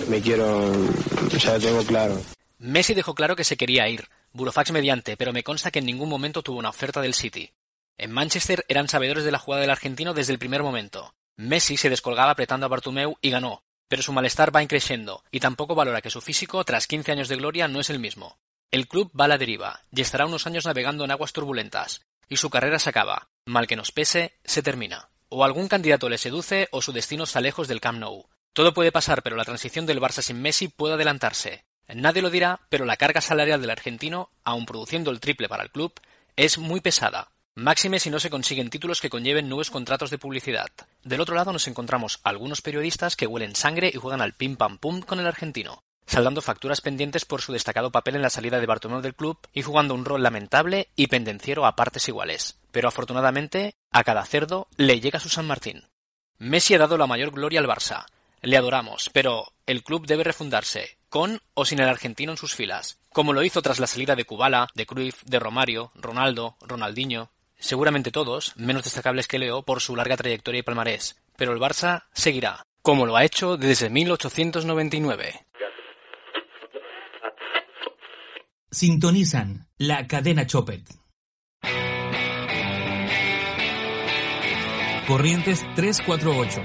me 0.08 0.20
quiero, 0.20 0.70
o 0.70 1.40
sea, 1.40 1.54
lo 1.54 1.60
tengo 1.60 1.82
claro. 1.84 2.20
Messi 2.58 2.94
dejó 2.94 3.14
claro 3.14 3.36
que 3.36 3.44
se 3.44 3.56
quería 3.56 3.88
ir, 3.88 4.08
burofax 4.32 4.72
mediante, 4.72 5.16
pero 5.16 5.32
me 5.32 5.42
consta 5.42 5.70
que 5.70 5.80
en 5.80 5.86
ningún 5.86 6.08
momento 6.08 6.42
tuvo 6.42 6.58
una 6.58 6.70
oferta 6.70 7.00
del 7.00 7.14
City. 7.14 7.50
En 7.96 8.12
Manchester 8.12 8.64
eran 8.68 8.88
sabedores 8.88 9.24
de 9.24 9.32
la 9.32 9.38
jugada 9.38 9.62
del 9.62 9.70
argentino 9.70 10.14
desde 10.14 10.32
el 10.32 10.38
primer 10.38 10.62
momento. 10.62 11.14
Messi 11.36 11.76
se 11.76 11.90
descolgaba 11.90 12.30
apretando 12.30 12.66
a 12.66 12.68
Bartumeu 12.68 13.16
y 13.20 13.30
ganó, 13.30 13.62
pero 13.88 14.02
su 14.02 14.12
malestar 14.12 14.54
va 14.54 14.62
increciendo 14.62 15.24
y 15.32 15.40
tampoco 15.40 15.74
valora 15.74 16.00
que 16.00 16.10
su 16.10 16.20
físico, 16.20 16.64
tras 16.64 16.86
15 16.86 17.12
años 17.12 17.28
de 17.28 17.36
gloria, 17.36 17.66
no 17.66 17.80
es 17.80 17.90
el 17.90 17.98
mismo. 17.98 18.38
El 18.70 18.86
club 18.86 19.10
va 19.18 19.24
a 19.24 19.28
la 19.28 19.38
deriva 19.38 19.80
y 19.90 20.02
estará 20.02 20.26
unos 20.26 20.46
años 20.46 20.66
navegando 20.66 21.04
en 21.04 21.10
aguas 21.10 21.32
turbulentas, 21.32 22.02
y 22.28 22.36
su 22.36 22.50
carrera 22.50 22.78
se 22.78 22.90
acaba. 22.90 23.28
Mal 23.46 23.66
que 23.66 23.76
nos 23.76 23.92
pese, 23.92 24.34
se 24.44 24.62
termina. 24.62 25.08
O 25.30 25.42
algún 25.42 25.68
candidato 25.68 26.10
le 26.10 26.18
seduce 26.18 26.68
o 26.70 26.82
su 26.82 26.92
destino 26.92 27.24
está 27.24 27.40
lejos 27.40 27.66
del 27.66 27.80
Camp 27.80 27.98
Nou. 27.98 28.28
Todo 28.52 28.74
puede 28.74 28.92
pasar, 28.92 29.22
pero 29.22 29.36
la 29.36 29.44
transición 29.44 29.86
del 29.86 30.00
Barça 30.00 30.20
sin 30.20 30.42
Messi 30.42 30.68
puede 30.68 30.94
adelantarse. 30.94 31.64
Nadie 31.88 32.20
lo 32.20 32.28
dirá, 32.28 32.60
pero 32.68 32.84
la 32.84 32.98
carga 32.98 33.22
salarial 33.22 33.62
del 33.62 33.70
argentino, 33.70 34.30
aun 34.44 34.66
produciendo 34.66 35.10
el 35.10 35.20
triple 35.20 35.48
para 35.48 35.62
el 35.62 35.70
club, 35.70 35.94
es 36.36 36.58
muy 36.58 36.82
pesada, 36.82 37.30
Máxime 37.58 37.98
si 37.98 38.08
no 38.08 38.20
se 38.20 38.30
consiguen 38.30 38.70
títulos 38.70 39.00
que 39.00 39.10
conlleven 39.10 39.48
nuevos 39.48 39.72
contratos 39.72 40.10
de 40.10 40.18
publicidad. 40.18 40.68
Del 41.02 41.20
otro 41.20 41.34
lado 41.34 41.52
nos 41.52 41.66
encontramos 41.66 42.20
algunos 42.22 42.62
periodistas 42.62 43.16
que 43.16 43.26
huelen 43.26 43.56
sangre 43.56 43.90
y 43.92 43.96
juegan 43.96 44.20
al 44.20 44.34
pim 44.34 44.54
pam 44.54 44.78
pum 44.78 45.00
con 45.00 45.18
el 45.18 45.26
argentino, 45.26 45.82
saldando 46.08 46.42
facturas 46.42 46.80
pendientes 46.80 47.24
por 47.24 47.42
su 47.42 47.52
destacado 47.52 47.92
papel 47.92 48.16
en 48.16 48.22
la 48.22 48.30
salida 48.30 48.58
de 48.58 48.66
Bartomeu 48.66 49.00
del 49.00 49.14
club 49.14 49.38
y 49.52 49.62
jugando 49.62 49.94
un 49.94 50.04
rol 50.04 50.22
lamentable 50.22 50.88
y 50.96 51.06
pendenciero 51.06 51.66
a 51.66 51.76
partes 51.76 52.08
iguales. 52.08 52.58
Pero 52.72 52.88
afortunadamente, 52.88 53.74
a 53.92 54.02
cada 54.02 54.24
cerdo 54.24 54.68
le 54.76 55.00
llega 55.00 55.20
su 55.20 55.28
San 55.28 55.46
Martín. 55.46 55.84
Messi 56.38 56.74
ha 56.74 56.78
dado 56.78 56.96
la 56.96 57.06
mayor 57.06 57.30
gloria 57.30 57.60
al 57.60 57.66
Barça. 57.66 58.06
Le 58.40 58.56
adoramos, 58.56 59.10
pero 59.12 59.52
el 59.66 59.82
club 59.82 60.06
debe 60.06 60.24
refundarse, 60.24 60.96
con 61.08 61.40
o 61.54 61.64
sin 61.64 61.80
el 61.80 61.88
argentino 61.88 62.32
en 62.32 62.38
sus 62.38 62.54
filas, 62.54 62.98
como 63.12 63.32
lo 63.32 63.42
hizo 63.42 63.62
tras 63.62 63.80
la 63.80 63.86
salida 63.86 64.14
de 64.14 64.24
Kubala, 64.24 64.68
de 64.74 64.86
Cruyff, 64.86 65.22
de 65.24 65.40
Romario, 65.40 65.90
Ronaldo, 65.94 66.56
Ronaldinho, 66.60 67.30
seguramente 67.58 68.12
todos, 68.12 68.54
menos 68.56 68.84
destacables 68.84 69.26
que 69.26 69.38
Leo 69.38 69.62
por 69.62 69.80
su 69.80 69.96
larga 69.96 70.16
trayectoria 70.16 70.60
y 70.60 70.62
palmarés, 70.62 71.16
pero 71.36 71.52
el 71.52 71.58
Barça 71.58 72.04
seguirá, 72.12 72.64
como 72.82 73.06
lo 73.06 73.16
ha 73.16 73.24
hecho 73.24 73.56
desde 73.56 73.90
1899. 73.90 75.47
Sintonizan 78.70 79.66
la 79.78 80.06
cadena 80.06 80.46
Chopet. 80.46 80.82
Corrientes 85.06 85.64
348. 85.74 86.60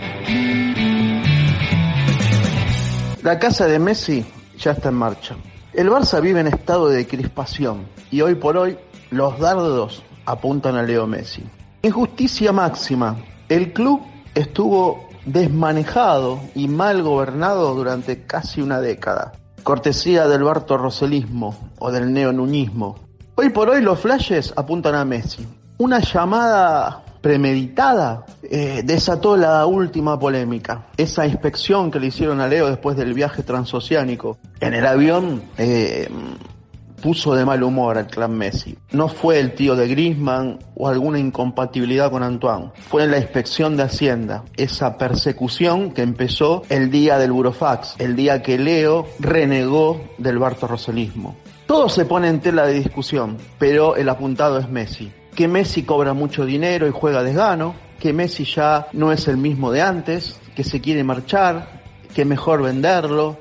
La 3.23 3.39
casa 3.39 3.67
de 3.67 3.79
Messi 3.79 4.25
ya 4.57 4.71
está 4.71 4.89
en 4.89 4.95
marcha. 4.95 5.37
El 5.71 5.89
Barça 5.89 6.21
vive 6.21 6.41
en 6.41 6.47
estado 6.47 6.89
de 6.89 7.07
crispación 7.07 7.87
y 8.11 8.19
hoy 8.19 8.35
por 8.35 8.57
hoy 8.57 8.77
los 9.09 9.39
dardos 9.39 10.03
apuntan 10.25 10.75
a 10.75 10.83
Leo 10.83 11.07
Messi. 11.07 11.45
Injusticia 11.83 12.51
máxima. 12.51 13.15
El 13.47 13.71
club 13.71 14.01
estuvo 14.35 15.07
desmanejado 15.25 16.41
y 16.53 16.67
mal 16.67 17.01
gobernado 17.01 17.73
durante 17.73 18.25
casi 18.25 18.59
una 18.59 18.81
década. 18.81 19.31
Cortesía 19.63 20.27
del 20.27 20.43
Barto 20.43 20.77
Roselismo 20.77 21.71
o 21.79 21.91
del 21.91 22.13
neonuñismo. 22.13 22.95
Hoy 23.35 23.49
por 23.49 23.69
hoy 23.69 23.81
los 23.81 23.99
flashes 23.99 24.53
apuntan 24.55 24.95
a 24.95 25.05
Messi. 25.05 25.47
Una 25.77 25.99
llamada 25.99 27.03
premeditada 27.21 28.25
eh, 28.43 28.81
desató 28.83 29.37
la 29.37 29.65
última 29.65 30.19
polémica. 30.19 30.87
Esa 30.97 31.25
inspección 31.25 31.89
que 31.89 31.99
le 31.99 32.07
hicieron 32.07 32.41
a 32.41 32.47
Leo 32.47 32.67
después 32.67 32.97
del 32.97 33.13
viaje 33.13 33.43
transoceánico 33.43 34.37
en 34.59 34.73
el 34.73 34.85
avión 34.85 35.41
eh, 35.57 36.09
puso 37.03 37.35
de 37.35 37.43
mal 37.43 37.61
humor 37.61 37.97
al 37.97 38.07
clan 38.07 38.31
Messi. 38.37 38.77
No 38.93 39.09
fue 39.09 39.41
el 39.41 39.53
tío 39.55 39.75
de 39.75 39.89
Griezmann 39.89 40.59
o 40.73 40.87
alguna 40.87 41.19
incompatibilidad 41.19 42.09
con 42.09 42.23
Antoine. 42.23 42.71
Fue 42.89 43.05
la 43.07 43.17
inspección 43.17 43.75
de 43.75 43.83
Hacienda, 43.83 44.45
esa 44.55 44.97
persecución 44.97 45.91
que 45.91 46.01
empezó 46.01 46.61
el 46.69 46.89
día 46.89 47.17
del 47.17 47.33
Burofax, 47.33 47.95
el 47.99 48.15
día 48.15 48.41
que 48.41 48.57
Leo 48.57 49.05
renegó 49.19 50.01
del 50.17 50.39
Barto 50.39 50.65
Roselismo. 50.65 51.35
Todo 51.65 51.89
se 51.89 52.05
pone 52.05 52.29
en 52.29 52.39
tela 52.39 52.65
de 52.65 52.75
discusión, 52.75 53.37
pero 53.59 53.97
el 53.97 54.07
apuntado 54.07 54.57
es 54.57 54.69
Messi. 54.69 55.11
Que 55.35 55.49
Messi 55.49 55.83
cobra 55.83 56.13
mucho 56.13 56.45
dinero 56.45 56.87
y 56.87 56.91
juega 56.91 57.21
desgano, 57.21 57.75
que 57.99 58.13
Messi 58.13 58.45
ya 58.45 58.87
no 58.93 59.11
es 59.11 59.27
el 59.27 59.35
mismo 59.35 59.73
de 59.73 59.81
antes, 59.81 60.39
que 60.55 60.63
se 60.63 60.79
quiere 60.79 61.03
marchar, 61.03 61.81
que 62.15 62.23
mejor 62.23 62.61
venderlo, 62.61 63.37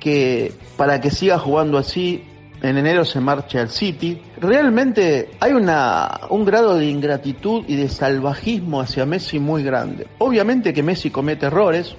que 0.00 0.54
para 0.78 1.00
que 1.02 1.10
siga 1.10 1.38
jugando 1.38 1.76
así 1.76 2.24
en 2.62 2.78
enero 2.78 3.04
se 3.04 3.20
marcha 3.20 3.60
al 3.60 3.70
City. 3.70 4.22
Realmente 4.40 5.30
hay 5.40 5.52
una, 5.52 6.20
un 6.30 6.44
grado 6.44 6.76
de 6.76 6.86
ingratitud 6.86 7.64
y 7.66 7.76
de 7.76 7.88
salvajismo 7.88 8.80
hacia 8.80 9.04
Messi 9.04 9.38
muy 9.38 9.62
grande. 9.62 10.06
Obviamente 10.18 10.72
que 10.72 10.82
Messi 10.82 11.10
comete 11.10 11.46
errores, 11.46 11.96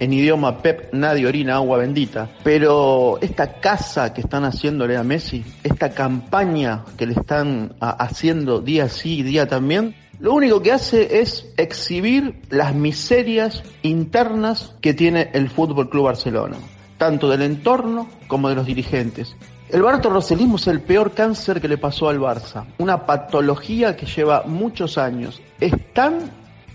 en 0.00 0.12
idioma 0.12 0.58
Pep 0.58 0.92
nadie 0.92 1.26
orina 1.26 1.54
agua 1.54 1.78
bendita, 1.78 2.28
pero 2.42 3.18
esta 3.20 3.60
casa 3.60 4.12
que 4.12 4.20
están 4.20 4.44
haciéndole 4.44 4.96
a 4.96 5.02
Messi, 5.02 5.44
esta 5.62 5.90
campaña 5.90 6.84
que 6.96 7.06
le 7.06 7.14
están 7.14 7.74
haciendo 7.80 8.60
día 8.60 8.88
sí 8.88 9.20
y 9.20 9.22
día 9.22 9.46
también, 9.46 9.94
lo 10.20 10.34
único 10.34 10.62
que 10.62 10.72
hace 10.72 11.20
es 11.20 11.52
exhibir 11.56 12.40
las 12.50 12.74
miserias 12.74 13.62
internas 13.82 14.74
que 14.80 14.94
tiene 14.94 15.30
el 15.32 15.48
Fútbol 15.48 15.88
Club 15.88 16.04
Barcelona, 16.04 16.56
tanto 16.98 17.28
del 17.28 17.42
entorno 17.42 18.08
como 18.28 18.48
de 18.48 18.54
los 18.54 18.66
dirigentes. 18.66 19.36
El 19.74 19.82
Roselismo 19.82 20.54
es 20.54 20.68
el 20.68 20.82
peor 20.82 21.14
cáncer 21.14 21.60
que 21.60 21.66
le 21.66 21.78
pasó 21.78 22.08
al 22.08 22.20
Barça, 22.20 22.64
una 22.78 23.06
patología 23.06 23.96
que 23.96 24.06
lleva 24.06 24.44
muchos 24.46 24.98
años. 24.98 25.42
Están 25.58 26.30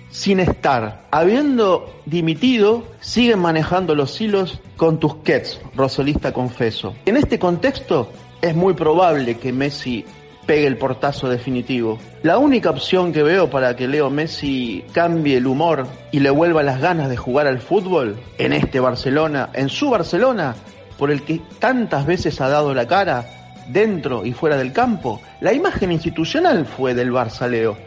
sin 0.10 0.41
estar. 0.41 1.03
Habiendo 1.10 1.94
dimitido, 2.06 2.84
siguen 3.00 3.39
manejando 3.39 3.96
los 3.96 4.20
hilos 4.20 4.60
con 4.75 5.00
Tusquets, 5.00 5.62
Roselista 5.77 6.34
confeso. 6.34 6.93
En 7.06 7.15
este 7.15 7.39
contexto, 7.39 8.12
es 8.41 8.54
muy 8.54 8.74
probable 8.74 9.38
que 9.38 9.54
Messi 9.54 10.04
pegue 10.45 10.67
el 10.67 10.78
portazo 10.78 11.30
definitivo. 11.30 12.00
La 12.24 12.38
única 12.38 12.69
opción 12.69 13.13
que 13.13 13.24
veo 13.24 13.50
para 13.50 13.78
que 13.78 13.88
Leo 13.88 14.10
Messi 14.10 14.84
cambie 14.91 15.38
el 15.38 15.47
humor 15.47 15.88
y 16.12 16.19
le 16.19 16.32
vuelva 16.32 16.63
las 16.63 16.82
ganas 16.82 17.08
de 17.08 17.15
jugar 17.15 17.47
al 17.47 17.60
fútbol 17.60 18.19
en 18.38 18.52
este 18.52 18.82
Barcelona, 18.82 19.52
en 19.54 19.69
su 19.69 19.89
Barcelona, 19.89 20.58
por 21.00 21.10
el 21.10 21.24
que 21.24 21.42
tantas 21.58 22.06
veces 22.06 22.40
ha 22.42 22.50
dado 22.50 22.74
la 22.76 22.88
cara, 22.88 23.26
dentro 23.70 24.26
y 24.26 24.34
fuera 24.34 24.58
del 24.58 24.74
campo, 24.74 25.22
la 25.42 25.54
imagen 25.54 25.92
institucional 25.92 26.66
fue 26.66 26.94
del 26.94 27.12
Barça 27.12 27.48
Leo. 27.48 27.78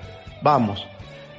Vamos. 0.42 0.87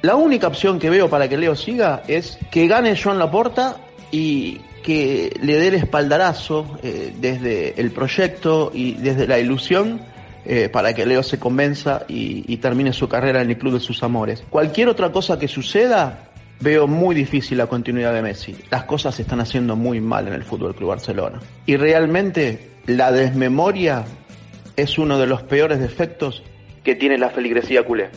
La 0.02 0.16
única 0.16 0.46
opción 0.46 0.78
que 0.78 0.90
veo 0.90 1.08
para 1.08 1.28
que 1.28 1.36
Leo 1.36 1.56
siga 1.56 2.02
es 2.06 2.38
que 2.50 2.68
gane 2.68 2.96
Joan 2.96 3.18
Laporta 3.18 3.76
y 4.10 4.60
que 4.82 5.34
le 5.42 5.56
dé 5.56 5.68
el 5.68 5.74
espaldarazo 5.74 6.78
eh, 6.82 7.12
desde 7.18 7.80
el 7.80 7.90
proyecto 7.90 8.70
y 8.72 8.92
desde 8.92 9.26
la 9.26 9.38
ilusión 9.38 10.02
eh, 10.44 10.68
para 10.68 10.92
que 10.92 11.06
Leo 11.06 11.22
se 11.22 11.38
convenza 11.38 12.02
y, 12.06 12.44
y 12.46 12.58
termine 12.58 12.92
su 12.92 13.08
carrera 13.08 13.40
en 13.40 13.48
el 13.50 13.56
club 13.56 13.74
de 13.74 13.80
sus 13.80 14.02
amores. 14.02 14.44
Cualquier 14.50 14.88
otra 14.90 15.10
cosa 15.10 15.38
que 15.38 15.48
suceda 15.48 16.28
Veo 16.60 16.86
muy 16.86 17.14
difícil 17.14 17.58
la 17.58 17.66
continuidad 17.66 18.14
de 18.14 18.22
Messi. 18.22 18.56
Las 18.70 18.84
cosas 18.84 19.14
se 19.14 19.22
están 19.22 19.40
haciendo 19.40 19.76
muy 19.76 20.00
mal 20.00 20.28
en 20.28 20.34
el 20.34 20.44
Fútbol 20.44 20.74
Club 20.74 20.90
Barcelona. 20.90 21.40
Y 21.66 21.76
realmente 21.76 22.70
la 22.86 23.12
desmemoria 23.12 24.04
es 24.76 24.98
uno 24.98 25.18
de 25.18 25.26
los 25.26 25.42
peores 25.42 25.78
defectos 25.78 26.42
que 26.82 26.94
tiene 26.94 27.18
la 27.18 27.30
feligresía 27.30 27.84
culé. 27.84 28.10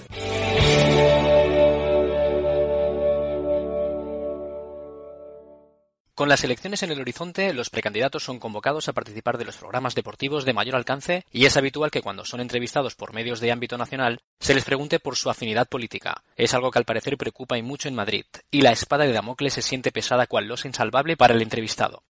Con 6.18 6.30
las 6.30 6.44
elecciones 6.44 6.82
en 6.82 6.90
el 6.90 7.00
horizonte, 7.00 7.54
los 7.54 7.70
precandidatos 7.70 8.24
son 8.24 8.40
convocados 8.40 8.88
a 8.88 8.94
participar 8.94 9.38
de 9.38 9.46
los 9.46 9.56
programas 9.56 9.94
deportivos 9.94 10.46
de 10.46 10.54
mayor 10.54 10.76
alcance 10.76 11.24
y 11.32 11.46
es 11.46 11.58
habitual 11.58 11.92
que 11.92 12.02
cuando 12.02 12.26
son 12.26 12.40
entrevistados 12.40 12.96
por 12.96 13.14
medios 13.14 13.40
de 13.40 13.52
ámbito 13.52 13.78
nacional 13.78 14.18
se 14.40 14.56
les 14.56 14.66
pregunte 14.66 15.00
por 15.00 15.16
su 15.16 15.30
afinidad 15.30 15.70
política. 15.70 16.24
Es 16.36 16.56
algo 16.56 16.72
que 16.72 16.80
al 16.80 16.86
parecer 16.86 17.20
preocupa 17.20 17.60
y 17.60 17.62
mucho 17.62 17.88
en 17.88 17.94
Madrid, 17.94 18.26
y 18.50 18.62
la 18.64 18.72
espada 18.72 19.04
de 19.04 19.14
Damocles 19.14 19.54
se 19.54 19.62
siente 19.62 19.92
pesada 19.92 20.26
cual 20.26 20.48
losa 20.48 20.68
insalvable 20.68 21.18
para 21.18 21.36
el 21.36 21.42
entrevistado. 21.44 22.02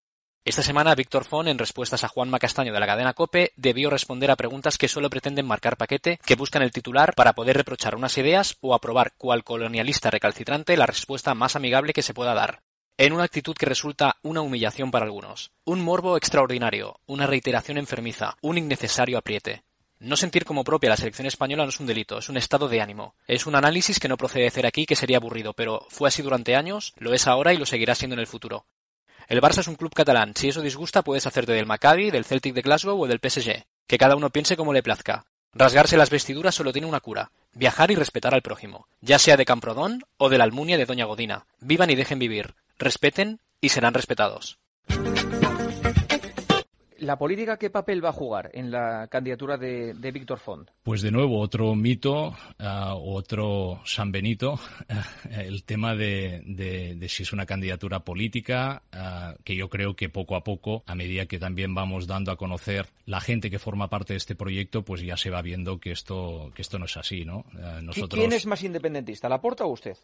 Esta 0.45 0.63
semana, 0.63 0.95
Víctor 0.95 1.25
Fon, 1.25 1.49
en 1.49 1.59
respuestas 1.59 2.05
a 2.05 2.07
Juan 2.07 2.29
Macastaño 2.29 2.71
de 2.71 2.79
la 2.79 2.87
cadena 2.87 3.13
COPE, 3.13 3.51
debió 3.57 3.89
responder 3.89 4.31
a 4.31 4.37
preguntas 4.37 4.77
que 4.77 4.87
solo 4.87 5.09
pretenden 5.09 5.45
marcar 5.45 5.75
paquete, 5.75 6.17
que 6.25 6.35
buscan 6.35 6.61
el 6.61 6.71
titular 6.71 7.13
para 7.13 7.33
poder 7.33 7.57
reprochar 7.57 7.93
unas 7.93 8.17
ideas 8.17 8.55
o 8.61 8.73
aprobar 8.73 9.15
cual 9.17 9.43
colonialista 9.43 10.09
recalcitrante 10.09 10.77
la 10.77 10.85
respuesta 10.85 11.33
más 11.33 11.57
amigable 11.57 11.91
que 11.91 12.03
se 12.03 12.13
pueda 12.13 12.33
dar 12.33 12.61
en 12.97 13.13
una 13.13 13.25
actitud 13.25 13.55
que 13.55 13.67
resulta 13.67 14.17
una 14.23 14.41
humillación 14.41 14.89
para 14.89 15.05
algunos. 15.05 15.51
Un 15.65 15.81
morbo 15.81 16.17
extraordinario, 16.17 16.99
una 17.05 17.27
reiteración 17.27 17.77
enfermiza, 17.77 18.35
un 18.41 18.57
innecesario 18.57 19.19
apriete. 19.19 19.61
No 19.99 20.15
sentir 20.15 20.45
como 20.45 20.63
propia 20.63 20.89
la 20.89 20.97
selección 20.97 21.27
española 21.27 21.63
no 21.63 21.69
es 21.69 21.79
un 21.79 21.85
delito, 21.85 22.17
es 22.17 22.29
un 22.29 22.37
estado 22.37 22.67
de 22.67 22.81
ánimo. 22.81 23.13
Es 23.27 23.45
un 23.45 23.55
análisis 23.55 23.99
que 23.99 24.07
no 24.07 24.17
procede 24.17 24.43
de 24.43 24.47
hacer 24.47 24.65
aquí 24.65 24.87
que 24.87 24.95
sería 24.95 25.17
aburrido, 25.17 25.53
pero 25.53 25.85
fue 25.89 26.07
así 26.07 26.23
durante 26.23 26.55
años, 26.55 26.93
lo 26.97 27.13
es 27.13 27.27
ahora 27.27 27.53
y 27.53 27.57
lo 27.57 27.67
seguirá 27.67 27.93
siendo 27.93 28.15
en 28.15 28.19
el 28.19 28.27
futuro. 28.27 28.65
El 29.27 29.41
Barça 29.41 29.59
es 29.59 29.67
un 29.67 29.75
club 29.75 29.93
catalán, 29.93 30.33
si 30.35 30.49
eso 30.49 30.61
disgusta 30.61 31.03
puedes 31.03 31.27
hacerte 31.27 31.51
del 31.51 31.65
Maccabi, 31.65 32.09
del 32.09 32.25
Celtic 32.25 32.55
de 32.55 32.61
Glasgow 32.61 32.99
o 32.99 33.07
del 33.07 33.19
PSG, 33.19 33.65
que 33.85 33.97
cada 33.97 34.15
uno 34.15 34.31
piense 34.31 34.57
como 34.57 34.73
le 34.73 34.83
plazca. 34.83 35.25
Rasgarse 35.53 35.97
las 35.97 36.09
vestiduras 36.09 36.55
solo 36.55 36.71
tiene 36.71 36.87
una 36.87 36.99
cura, 36.99 37.31
viajar 37.53 37.91
y 37.91 37.95
respetar 37.95 38.33
al 38.33 38.41
prójimo, 38.41 38.87
ya 39.01 39.19
sea 39.19 39.37
de 39.37 39.45
Camprodón 39.45 40.03
o 40.17 40.29
de 40.29 40.37
la 40.37 40.43
Almunia 40.43 40.77
de 40.77 40.85
Doña 40.85 41.05
Godina. 41.05 41.45
Vivan 41.59 41.89
y 41.89 41.95
dejen 41.95 42.19
vivir 42.19 42.55
respeten 42.77 43.39
y 43.61 43.69
serán 43.69 43.93
respetados. 43.93 44.59
¿La 46.99 47.17
política 47.17 47.57
qué 47.57 47.69
papel 47.69 48.03
va 48.03 48.09
a 48.09 48.13
jugar 48.13 48.49
en 48.53 48.71
la 48.71 49.07
candidatura 49.07 49.57
de, 49.57 49.93
Víctor 50.11 50.39
Font? 50.39 50.69
Pues 50.81 51.01
de 51.01 51.11
nuevo, 51.11 51.39
otro 51.39 51.75
mito, 51.75 52.35
ah, 52.57 52.95
otro 52.95 53.81
San 53.85 54.11
Benito, 54.11 54.59
el 55.31 55.63
tema 55.63 55.95
de, 55.95 56.97
si 57.07 57.23
es 57.23 57.33
una 57.33 57.45
candidatura 57.45 57.99
política, 57.99 58.81
ah, 58.91 59.35
que 59.43 59.55
yo 59.55 59.69
creo 59.69 59.95
que 59.95 60.09
poco 60.09 60.35
a 60.35 60.43
poco, 60.43 60.83
a 60.87 60.95
medida 60.95 61.27
que 61.27 61.37
también 61.37 61.75
vamos 61.75 62.07
dando 62.07 62.31
a 62.31 62.35
conocer 62.35 62.87
la 63.05 63.21
gente 63.21 63.51
que 63.51 63.59
forma 63.59 63.89
parte 63.89 64.13
de 64.13 64.17
este 64.17 64.35
proyecto, 64.35 64.83
pues 64.83 65.01
ya 65.01 65.17
se 65.17 65.29
va 65.29 65.41
viendo 65.41 65.79
que 65.79 65.91
esto, 65.91 66.51
que 66.55 66.63
esto 66.63 66.79
no 66.79 66.85
es 66.85 66.97
así, 66.97 67.25
¿no? 67.25 67.45
Ah, 67.61 67.79
nosotros... 67.81 68.19
¿Quién 68.19 68.33
es 68.33 68.45
más 68.47 68.63
independentista, 68.63 69.29
la 69.29 69.39
Porta 69.39 69.65
o 69.65 69.69
usted? 69.69 69.97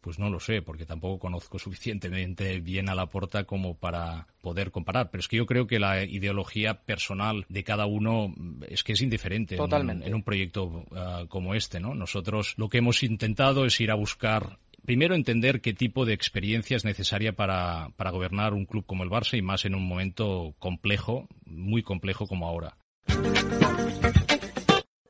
Pues 0.00 0.18
no 0.18 0.30
lo 0.30 0.40
sé, 0.40 0.62
porque 0.62 0.86
tampoco 0.86 1.18
conozco 1.18 1.58
suficientemente 1.58 2.60
bien 2.60 2.88
a 2.88 2.94
la 2.94 3.06
porta 3.06 3.44
como 3.44 3.74
para 3.74 4.26
poder 4.40 4.70
comparar. 4.70 5.10
Pero 5.10 5.20
es 5.20 5.28
que 5.28 5.36
yo 5.36 5.46
creo 5.46 5.66
que 5.66 5.78
la 5.78 6.04
ideología 6.04 6.74
personal 6.74 7.44
de 7.48 7.64
cada 7.64 7.86
uno 7.86 8.34
es 8.68 8.82
que 8.82 8.94
es 8.94 9.02
indiferente 9.02 9.56
En, 9.56 10.14
un 10.14 10.22
proyecto 10.22 10.84
ah, 10.92 11.24
como 11.28 11.54
este, 11.54 11.80
¿no? 11.80 11.94
Nosotros 11.94 12.54
lo 12.56 12.68
que 12.68 12.78
hemos 12.78 13.02
intentado 13.02 13.66
es 13.66 13.78
ir 13.80 13.90
a 13.90 13.94
buscar 13.94 14.58
primero 14.84 15.14
entender 15.14 15.60
qué 15.60 15.74
tipo 15.74 16.04
de 16.04 16.14
experiencia 16.14 16.76
es 16.76 16.84
necesaria 16.84 17.32
para, 17.32 17.90
para 17.96 18.10
gobernar 18.10 18.54
un 18.54 18.64
club 18.64 18.84
como 18.86 19.04
el 19.04 19.10
Barça 19.10 19.36
y 19.36 19.42
más 19.42 19.64
en 19.64 19.74
un 19.74 19.86
momento 19.86 20.54
complejo, 20.58 21.28
muy 21.44 21.82
complejo 21.82 22.26
como 22.26 22.46
ahora. 22.46 22.76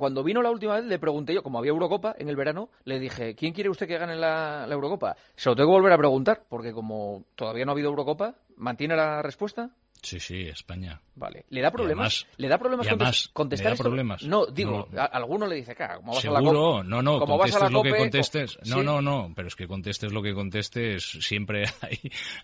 Cuando 0.00 0.24
vino 0.24 0.40
la 0.40 0.50
última 0.50 0.76
vez 0.76 0.86
le 0.86 0.98
pregunté 0.98 1.34
yo, 1.34 1.42
como 1.42 1.58
había 1.58 1.72
Eurocopa 1.72 2.16
en 2.18 2.30
el 2.30 2.34
verano, 2.34 2.70
le 2.84 2.98
dije, 2.98 3.34
¿quién 3.34 3.52
quiere 3.52 3.68
usted 3.68 3.86
que 3.86 3.98
gane 3.98 4.16
la, 4.16 4.66
Eurocopa? 4.66 5.14
Se 5.36 5.50
lo 5.50 5.54
tengo 5.54 5.68
que 5.68 5.74
volver 5.74 5.92
a 5.92 5.98
preguntar, 5.98 6.42
porque 6.48 6.72
como 6.72 7.26
todavía 7.34 7.66
no 7.66 7.72
ha 7.72 7.74
habido 7.74 7.90
Eurocopa, 7.90 8.34
¿mantiene 8.56 8.96
la 8.96 9.20
respuesta? 9.20 9.68
Sí, 10.00 10.18
sí, 10.18 10.44
España. 10.44 11.02
Vale. 11.16 11.44
¿Le 11.50 11.60
da 11.60 11.70
problemas? 11.70 12.26
¿Le 12.38 12.48
da 12.48 12.56
problemas 12.56 12.88
contestar 13.34 13.72
¿le 13.72 13.76
da 13.76 13.82
problemas? 13.82 14.22
No, 14.22 14.46
digo, 14.46 14.88
a, 14.96 15.04
alguno 15.04 15.46
le 15.46 15.56
dice, 15.56 15.74
claro, 15.74 16.00
como 16.00 16.14
vas 16.14 16.24
a 16.24 16.30
la 16.30 16.38
Seguro, 16.38 16.82
no, 16.82 17.02
no, 17.02 17.20
contestes 17.20 17.70
lo 17.70 17.82
que 17.82 17.94
contestes. 17.94 18.58
No, 18.64 18.82
no, 18.82 19.02
no, 19.02 19.34
pero 19.36 19.48
es 19.48 19.54
que 19.54 19.68
contestes 19.68 20.14
lo 20.14 20.22
que 20.22 20.32
contestes, 20.32 21.18
siempre 21.20 21.64
hay, 21.82 21.98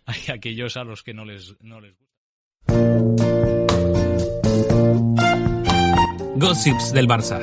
hay 0.05 0.35
aquellos 0.35 0.77
a 0.77 0.85
los 0.85 1.03
que 1.03 1.15
no 1.15 1.25
les, 1.25 1.57
no 1.63 1.81
les 1.81 1.95
gusta. 1.97 3.56
Gossips 6.39 6.93
del 6.93 7.09
Barça. 7.09 7.41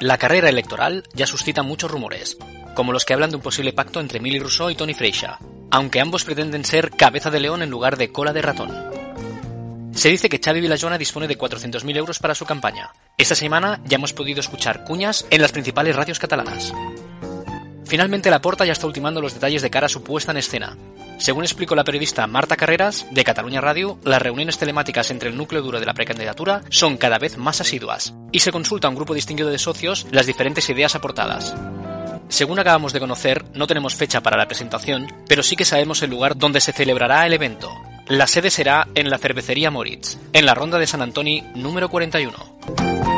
La 0.00 0.16
carrera 0.16 0.48
electoral 0.48 1.04
ya 1.12 1.26
suscita 1.26 1.62
muchos 1.62 1.90
rumores, 1.90 2.38
como 2.74 2.94
los 2.94 3.04
que 3.04 3.12
hablan 3.12 3.28
de 3.28 3.36
un 3.36 3.42
posible 3.42 3.74
pacto 3.74 4.00
entre 4.00 4.20
Milly 4.20 4.38
Rousseau 4.38 4.70
y 4.70 4.74
Tony 4.74 4.94
Freixa, 4.94 5.38
aunque 5.70 6.00
ambos 6.00 6.24
pretenden 6.24 6.64
ser 6.64 6.92
cabeza 6.92 7.30
de 7.30 7.40
león 7.40 7.62
en 7.62 7.68
lugar 7.68 7.98
de 7.98 8.10
cola 8.10 8.32
de 8.32 8.40
ratón. 8.40 8.72
Se 9.92 10.08
dice 10.08 10.30
que 10.30 10.40
Xavi 10.42 10.62
Vilajona 10.62 10.96
dispone 10.96 11.28
de 11.28 11.36
400.000 11.36 11.94
euros 11.94 12.18
para 12.20 12.34
su 12.34 12.46
campaña. 12.46 12.90
Esta 13.18 13.34
semana 13.34 13.82
ya 13.84 13.96
hemos 13.96 14.14
podido 14.14 14.40
escuchar 14.40 14.84
cuñas 14.84 15.26
en 15.28 15.42
las 15.42 15.52
principales 15.52 15.94
radios 15.94 16.18
catalanas. 16.18 16.72
Finalmente 17.94 18.28
la 18.28 18.40
Porta 18.40 18.64
ya 18.64 18.72
está 18.72 18.88
ultimando 18.88 19.20
los 19.20 19.34
detalles 19.34 19.62
de 19.62 19.70
cara 19.70 19.86
a 19.86 19.88
su 19.88 20.02
puesta 20.02 20.32
en 20.32 20.38
escena. 20.38 20.76
Según 21.16 21.44
explicó 21.44 21.76
la 21.76 21.84
periodista 21.84 22.26
Marta 22.26 22.56
Carreras, 22.56 23.06
de 23.12 23.22
Cataluña 23.22 23.60
Radio, 23.60 24.00
las 24.02 24.20
reuniones 24.20 24.58
telemáticas 24.58 25.12
entre 25.12 25.28
el 25.28 25.36
núcleo 25.36 25.62
duro 25.62 25.78
de 25.78 25.86
la 25.86 25.94
precandidatura 25.94 26.62
son 26.70 26.96
cada 26.96 27.20
vez 27.20 27.38
más 27.38 27.60
asiduas, 27.60 28.12
y 28.32 28.40
se 28.40 28.50
consulta 28.50 28.88
a 28.88 28.90
un 28.90 28.96
grupo 28.96 29.14
distinguido 29.14 29.48
de 29.48 29.60
socios 29.60 30.08
las 30.10 30.26
diferentes 30.26 30.68
ideas 30.70 30.96
aportadas. 30.96 31.54
Según 32.26 32.58
acabamos 32.58 32.92
de 32.92 32.98
conocer, 32.98 33.44
no 33.54 33.68
tenemos 33.68 33.94
fecha 33.94 34.24
para 34.24 34.38
la 34.38 34.48
presentación, 34.48 35.06
pero 35.28 35.44
sí 35.44 35.54
que 35.54 35.64
sabemos 35.64 36.02
el 36.02 36.10
lugar 36.10 36.36
donde 36.36 36.60
se 36.60 36.72
celebrará 36.72 37.24
el 37.26 37.32
evento. 37.32 37.70
La 38.08 38.26
sede 38.26 38.50
será 38.50 38.88
en 38.96 39.08
la 39.08 39.18
cervecería 39.18 39.70
Moritz, 39.70 40.18
en 40.32 40.46
la 40.46 40.54
ronda 40.54 40.80
de 40.80 40.88
San 40.88 41.00
Antoni 41.00 41.44
número 41.54 41.88
41. 41.88 43.13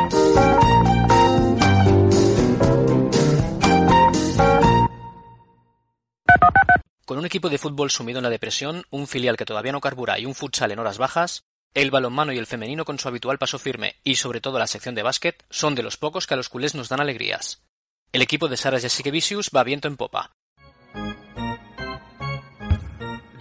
Con 7.07 7.17
un 7.17 7.25
equipo 7.25 7.49
de 7.49 7.57
fútbol 7.57 7.89
sumido 7.89 8.19
en 8.19 8.23
la 8.23 8.29
depresión, 8.29 8.83
un 8.89 9.07
filial 9.07 9.37
que 9.37 9.45
todavía 9.45 9.71
no 9.71 9.79
carbura 9.79 10.19
y 10.19 10.25
un 10.25 10.35
futsal 10.35 10.73
en 10.73 10.79
horas 10.79 10.97
bajas, 10.97 11.45
el 11.73 11.89
balonmano 11.89 12.33
y 12.33 12.37
el 12.37 12.47
femenino 12.47 12.83
con 12.83 12.99
su 12.99 13.07
habitual 13.07 13.37
paso 13.37 13.57
firme 13.59 13.95
y 14.03 14.15
sobre 14.15 14.41
todo 14.41 14.59
la 14.59 14.67
sección 14.67 14.93
de 14.93 15.03
básquet 15.03 15.45
son 15.49 15.73
de 15.73 15.83
los 15.83 15.95
pocos 15.95 16.27
que 16.27 16.33
a 16.33 16.37
los 16.37 16.49
culés 16.49 16.75
nos 16.75 16.89
dan 16.89 16.99
alegrías. 16.99 17.63
El 18.11 18.21
equipo 18.21 18.49
de 18.49 18.57
Sara 18.57 18.79
Vicius 19.05 19.51
va 19.55 19.63
viento 19.63 19.87
en 19.87 19.95
popa. 19.95 20.33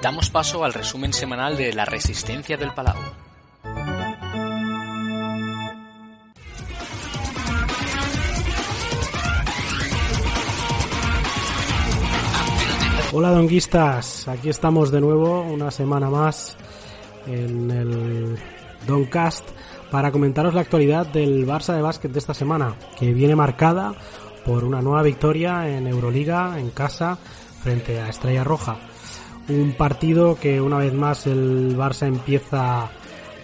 Damos 0.01 0.31
paso 0.31 0.65
al 0.65 0.73
resumen 0.73 1.13
semanal 1.13 1.57
de 1.57 1.73
La 1.73 1.87
Resistencia 1.87 2.57
del 2.57 2.73
Palau. 2.73 3.26
Hola 13.19 13.31
donguistas, 13.31 14.29
aquí 14.29 14.51
estamos 14.51 14.91
de 14.91 15.01
nuevo 15.01 15.41
una 15.41 15.71
semana 15.71 16.11
más 16.11 16.55
en 17.27 17.71
el 17.71 18.37
Doncast 18.87 19.49
para 19.91 20.13
comentaros 20.13 20.53
la 20.53 20.61
actualidad 20.61 21.07
del 21.07 21.47
Barça 21.47 21.75
de 21.75 21.81
básquet 21.81 22.13
de 22.13 22.19
esta 22.19 22.35
semana, 22.35 22.77
que 22.99 23.15
viene 23.15 23.35
marcada 23.35 23.95
por 24.45 24.65
una 24.65 24.83
nueva 24.83 25.03
victoria 25.03 25.67
en 25.67 25.87
Euroliga 25.87 26.61
en 26.61 26.69
casa 26.69 27.17
frente 27.63 28.03
a 28.03 28.11
Estrella 28.11 28.45
Roja. 28.45 28.77
Un 29.49 29.73
partido 29.79 30.39
que 30.39 30.61
una 30.61 30.77
vez 30.77 30.93
más 30.93 31.27
el 31.27 31.75
Barça 31.75 32.07
empieza 32.07 32.91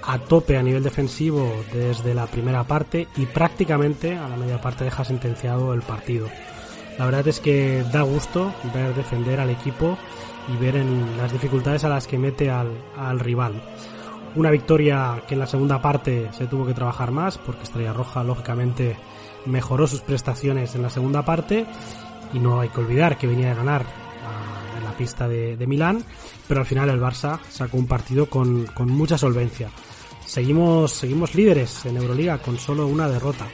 a 0.03 0.19
tope 0.29 0.59
a 0.59 0.63
nivel 0.63 0.83
defensivo 0.83 1.51
desde 1.73 2.13
la 2.13 2.27
primera 2.27 2.65
parte 2.65 3.09
y 3.17 3.25
prácticamente 3.25 4.19
a 4.19 4.29
la 4.29 4.37
media 4.37 4.61
parte 4.61 4.85
deja 4.85 5.03
sentenciado 5.03 5.73
el 5.73 5.81
partido. 5.81 6.29
La 6.99 7.07
verdad 7.07 7.27
es 7.29 7.41
que 7.41 7.85
da 7.93 8.03
gusto 8.03 8.53
ver 8.75 8.95
defender 8.95 9.41
al 9.41 9.51
equipo 9.51 9.97
y 10.49 10.57
ver 10.57 10.77
en 10.77 11.17
las 11.17 11.33
dificultades 11.33 11.85
a 11.85 11.89
las 11.89 12.07
que 12.07 12.19
mete 12.19 12.51
al, 12.51 13.21
rival. 13.21 13.63
Una 14.35 14.51
victoria 14.51 15.23
que 15.27 15.35
en 15.35 15.41
la 15.41 15.47
segunda 15.47 15.81
parte 15.81 16.29
se 16.33 16.47
tuvo 16.47 16.67
que 16.67 16.75
trabajar 16.75 17.11
más 17.11 17.39
porque 17.39 17.65
Estrella 17.65 17.93
Roja 17.93 18.25
lógicamente 18.25 18.97
mejoró 19.47 19.87
sus 19.87 20.01
prestaciones 20.01 20.75
en 20.75 20.83
la 20.83 20.91
segunda 20.91 21.25
parte 21.25 21.67
y 22.33 22.39
no 22.39 22.61
hay 22.61 22.69
que 22.69 22.81
olvidar 22.81 23.19
que 23.19 23.27
venía 23.27 23.49
de 23.49 23.55
ganar 23.55 23.85
en 24.79 24.85
la 24.85 24.97
pista 24.97 25.29
de, 25.29 25.67
Milán, 25.67 26.03
pero 26.49 26.61
al 26.61 26.67
final 26.67 26.89
el 26.89 27.01
Barça 27.01 27.39
sacó 27.51 27.77
un 27.77 27.87
partido 27.87 28.27
con, 28.27 28.67
con 28.67 28.91
mucha 28.91 29.19
solvencia. 29.19 29.71
Seguimos, 30.25 30.93
seguimos 30.93 31.35
líderes 31.35 31.85
en 31.85 31.97
Euroliga 31.97 32.39
con 32.39 32.59
solo 32.59 32.87
una 32.87 33.09
derrota. 33.09 33.47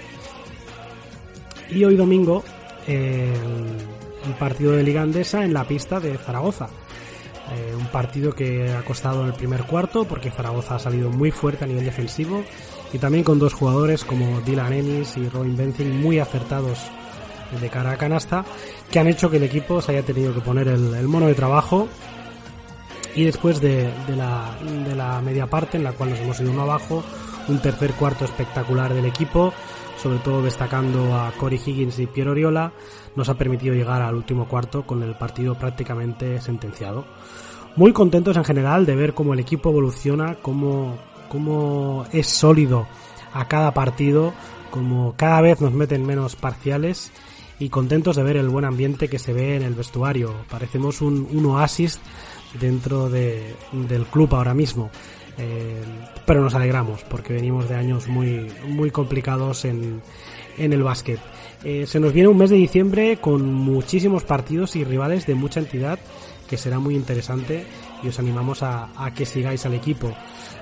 Y 1.70 1.84
hoy 1.84 1.96
domingo 1.96 2.44
el, 2.88 4.34
partido 4.38 4.72
de 4.72 4.82
Liga 4.82 5.02
Andesa 5.02 5.44
en 5.44 5.54
la 5.54 5.64
pista 5.64 6.00
de 6.00 6.16
Zaragoza. 6.18 6.68
Eh, 7.50 7.74
un 7.74 7.86
partido 7.86 8.34
que 8.34 8.70
ha 8.72 8.82
costado 8.82 9.24
el 9.24 9.32
primer 9.32 9.62
cuarto 9.64 10.04
porque 10.04 10.30
Zaragoza 10.30 10.76
ha 10.76 10.78
salido 10.78 11.10
muy 11.10 11.30
fuerte 11.30 11.64
a 11.64 11.66
nivel 11.66 11.84
defensivo 11.84 12.44
y 12.92 12.98
también 12.98 13.24
con 13.24 13.38
dos 13.38 13.54
jugadores 13.54 14.04
como 14.04 14.40
Dylan 14.42 14.72
Ennis 14.72 15.16
y 15.16 15.28
Robin 15.28 15.56
Benzing 15.56 15.98
muy 16.02 16.18
acertados 16.18 16.78
de 17.58 17.70
cara 17.70 17.92
a 17.92 17.96
canasta 17.96 18.44
que 18.90 18.98
han 18.98 19.06
hecho 19.06 19.30
que 19.30 19.38
el 19.38 19.44
equipo 19.44 19.80
se 19.80 19.92
haya 19.92 20.02
tenido 20.02 20.34
que 20.34 20.40
poner 20.40 20.68
el, 20.68 21.08
mono 21.08 21.26
de 21.26 21.34
trabajo 21.34 21.88
y 23.14 23.24
después 23.24 23.62
de, 23.62 23.90
la, 24.14 24.54
de 24.86 24.94
la 24.94 25.22
media 25.22 25.46
parte 25.46 25.78
en 25.78 25.84
la 25.84 25.92
cual 25.92 26.10
nos 26.10 26.18
hemos 26.18 26.40
ido 26.40 26.50
uno 26.50 26.62
abajo 26.62 27.02
un 27.48 27.60
tercer 27.60 27.92
cuarto 27.92 28.26
espectacular 28.26 28.92
del 28.92 29.06
equipo 29.06 29.54
sobre 30.02 30.18
todo 30.18 30.42
destacando 30.42 31.16
a 31.16 31.32
Corey 31.32 31.60
Higgins 31.64 31.98
y 31.98 32.06
Piero 32.06 32.30
Oriola, 32.30 32.72
nos 33.16 33.28
ha 33.28 33.34
permitido 33.34 33.74
llegar 33.74 34.00
al 34.00 34.14
último 34.14 34.46
cuarto 34.46 34.86
con 34.86 35.02
el 35.02 35.14
partido 35.16 35.56
prácticamente 35.56 36.40
sentenciado. 36.40 37.04
Muy 37.76 37.92
contentos 37.92 38.36
en 38.36 38.44
general 38.44 38.86
de 38.86 38.96
ver 38.96 39.14
cómo 39.14 39.34
el 39.34 39.40
equipo 39.40 39.70
evoluciona, 39.70 40.36
cómo, 40.36 40.96
cómo 41.28 42.06
es 42.12 42.28
sólido 42.28 42.86
a 43.32 43.46
cada 43.46 43.74
partido, 43.74 44.32
como 44.70 45.14
cada 45.16 45.40
vez 45.40 45.60
nos 45.60 45.72
meten 45.72 46.06
menos 46.06 46.36
parciales 46.36 47.12
y 47.58 47.68
contentos 47.68 48.16
de 48.16 48.22
ver 48.22 48.36
el 48.36 48.48
buen 48.48 48.64
ambiente 48.64 49.08
que 49.08 49.18
se 49.18 49.32
ve 49.32 49.56
en 49.56 49.62
el 49.62 49.74
vestuario. 49.74 50.32
Parecemos 50.48 51.00
un, 51.00 51.28
un 51.32 51.46
oasis 51.46 52.00
dentro 52.60 53.10
de, 53.10 53.54
del 53.72 54.06
club 54.06 54.34
ahora 54.34 54.54
mismo. 54.54 54.90
Eh, 55.38 55.82
pero 56.26 56.42
nos 56.42 56.54
alegramos 56.54 57.04
porque 57.04 57.32
venimos 57.32 57.68
de 57.68 57.76
años 57.76 58.08
muy, 58.08 58.50
muy 58.66 58.90
complicados 58.90 59.64
en, 59.64 60.02
en 60.58 60.72
el 60.72 60.82
básquet. 60.82 61.20
Eh, 61.64 61.86
se 61.86 62.00
nos 62.00 62.12
viene 62.12 62.28
un 62.28 62.38
mes 62.38 62.50
de 62.50 62.56
diciembre 62.56 63.18
con 63.18 63.52
muchísimos 63.52 64.24
partidos 64.24 64.76
y 64.76 64.84
rivales 64.84 65.26
de 65.26 65.34
mucha 65.34 65.60
entidad 65.60 65.98
que 66.48 66.56
será 66.56 66.78
muy 66.78 66.94
interesante 66.94 67.66
y 68.02 68.08
os 68.08 68.18
animamos 68.18 68.62
a, 68.62 68.90
a 68.96 69.12
que 69.12 69.26
sigáis 69.26 69.66
al 69.66 69.74
equipo. 69.74 70.12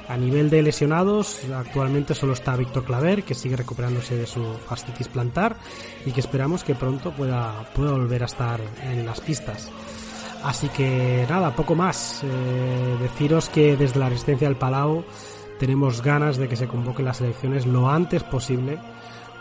A 0.08 0.16
nivel 0.16 0.50
de 0.50 0.62
lesionados, 0.62 1.40
actualmente 1.52 2.14
solo 2.14 2.32
está 2.32 2.54
Víctor 2.56 2.84
Claver, 2.84 3.24
que 3.24 3.34
sigue 3.34 3.56
recuperándose 3.56 4.16
de 4.16 4.26
su 4.26 4.44
fascitis 4.66 5.08
plantar 5.08 5.56
y 6.04 6.12
que 6.12 6.20
esperamos 6.20 6.62
que 6.62 6.76
pronto 6.76 7.12
pueda, 7.12 7.68
pueda 7.74 7.92
volver 7.92 8.22
a 8.22 8.26
estar 8.26 8.60
en 8.84 9.04
las 9.04 9.20
pistas. 9.20 9.70
Así 10.46 10.68
que 10.68 11.26
nada, 11.28 11.56
poco 11.56 11.74
más. 11.74 12.22
Eh, 12.22 12.96
deciros 13.00 13.48
que 13.48 13.76
desde 13.76 13.98
la 13.98 14.08
resistencia 14.08 14.46
del 14.46 14.56
Palau 14.56 15.04
tenemos 15.58 16.02
ganas 16.02 16.36
de 16.36 16.46
que 16.46 16.54
se 16.54 16.68
convoquen 16.68 17.04
las 17.04 17.20
elecciones 17.20 17.66
lo 17.66 17.90
antes 17.90 18.22
posible 18.22 18.78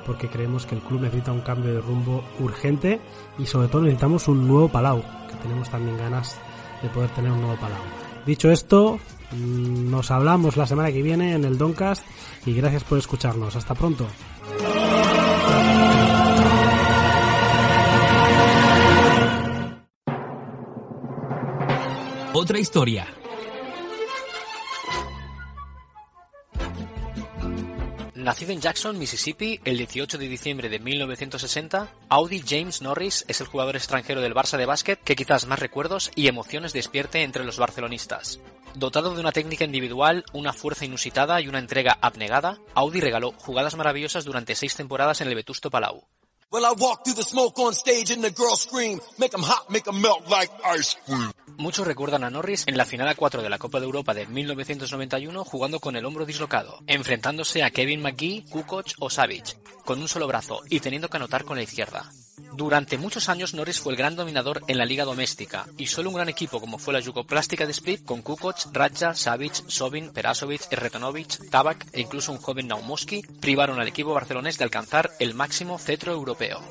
porque 0.04 0.30
creemos 0.30 0.66
que 0.66 0.74
el 0.74 0.82
club 0.82 1.02
necesita 1.02 1.32
un 1.32 1.42
cambio 1.42 1.76
de 1.76 1.82
rumbo 1.82 2.24
urgente 2.40 3.00
y 3.38 3.46
sobre 3.46 3.68
todo 3.68 3.84
necesitamos 3.84 4.28
un 4.28 4.48
nuevo 4.48 4.68
Palau, 4.68 5.04
que 5.30 5.36
tenemos 5.44 5.70
también 5.70 5.96
ganas 5.96 6.40
de 6.82 6.90
poder 6.90 7.12
tener 7.12 7.32
un 7.32 7.42
nuevo 7.42 7.56
Palau. 7.62 7.82
Dicho 8.26 8.50
esto, 8.50 9.00
mm, 9.32 9.92
nos 9.92 10.10
hablamos 10.10 10.58
la 10.58 10.66
semana 10.66 10.92
que 10.92 11.04
viene 11.04 11.34
en 11.36 11.46
el 11.46 11.60
Doncast 11.60 12.04
y 12.48 12.54
gracias 12.54 12.84
por 12.84 12.98
escucharnos. 12.98 13.56
Hasta 13.56 13.76
pronto. 13.76 14.08
Otra 22.46 22.60
historia. 22.60 23.08
Nacido 28.14 28.52
en 28.52 28.62
Jackson, 28.62 29.00
Mississippi, 29.00 29.60
el 29.66 29.78
18 29.80 30.20
de 30.20 30.28
diciembre 30.28 30.70
de 30.70 30.78
1960, 30.78 31.92
Audi 32.08 32.44
James 32.48 32.84
Norris 32.84 33.26
es 33.28 33.42
el 33.42 33.48
jugador 33.48 33.76
extranjero 33.76 34.22
del 34.22 34.36
Barça 34.36 34.58
de 34.58 34.68
básquet 34.68 35.00
que 35.04 35.16
quizás 35.16 35.48
más 35.48 35.58
recuerdos 35.58 36.12
y 36.14 36.28
emociones 36.28 36.72
despierte 36.72 37.24
entre 37.24 37.46
los 37.46 37.58
barcelonistas. 37.58 38.40
Dotado 38.76 39.16
de 39.16 39.22
una 39.22 39.32
técnica 39.32 39.66
individual, 39.66 40.24
una 40.32 40.54
fuerza 40.54 40.86
inusitada 40.86 41.42
y 41.42 41.48
una 41.48 41.58
entrega 41.58 41.98
abnegada, 42.00 42.60
Audi 42.76 43.02
regaló 43.02 43.32
jugadas 43.32 43.76
maravillosas 43.76 44.24
durante 44.24 44.54
seis 44.54 44.76
temporadas 44.76 45.20
en 45.22 45.30
el 45.30 45.36
Vetusto 45.36 45.72
Palau. 45.72 46.06
Muchos 51.58 51.88
recuerdan 51.88 52.24
a 52.24 52.30
Norris 52.30 52.64
en 52.68 52.78
la 52.78 52.86
final 52.86 53.08
a 53.08 53.16
4 53.16 53.42
de 53.42 53.50
la 53.50 53.58
Copa 53.58 53.80
de 53.80 53.86
Europa 53.86 54.14
de 54.14 54.28
1991 54.28 55.44
jugando 55.44 55.80
con 55.80 55.96
el 55.96 56.06
hombro 56.06 56.26
dislocado, 56.26 56.80
enfrentándose 56.88 57.64
a 57.64 57.72
Kevin 57.72 58.02
McGee, 58.02 58.46
Kukoc 58.50 58.88
o 59.00 59.10
Savic, 59.10 59.58
con 59.84 60.00
un 60.00 60.08
solo 60.08 60.28
brazo 60.28 60.62
y 60.70 60.80
teniendo 60.80 61.10
que 61.10 61.18
anotar 61.18 61.46
con 61.46 61.58
la 61.58 61.64
izquierda. 61.64 62.10
Durante 62.54 62.98
muchos 62.98 63.30
años 63.30 63.54
Norris 63.54 63.80
fue 63.80 63.94
el 63.94 63.98
gran 63.98 64.16
dominador 64.16 64.64
en 64.68 64.78
la 64.78 64.86
liga 64.86 65.06
doméstica 65.06 65.66
y 65.78 65.88
solo 65.88 66.10
un 66.10 66.16
gran 66.16 66.30
equipo 66.30 66.60
como 66.60 66.78
fue 66.78 66.94
la 66.94 67.00
Yugoplástica 67.00 67.66
de 67.66 67.72
Split 67.72 68.04
con 68.04 68.22
Kukoc, 68.22 68.74
Radja, 68.74 69.14
Savic, 69.14 69.54
Sobin, 69.68 70.12
Perasovic, 70.12 70.72
Erretonovic, 70.72 71.50
Tabak 71.50 71.88
e 71.94 72.02
incluso 72.02 72.32
un 72.32 72.38
joven 72.38 72.68
Naumoski 72.68 73.22
privaron 73.40 73.80
al 73.80 73.88
equipo 73.88 74.14
barcelonés 74.14 74.58
de 74.58 74.66
alcanzar 74.66 75.12
el 75.20 75.34
máximo 75.34 75.78
cetro 75.80 76.12
europeo. 76.14 76.62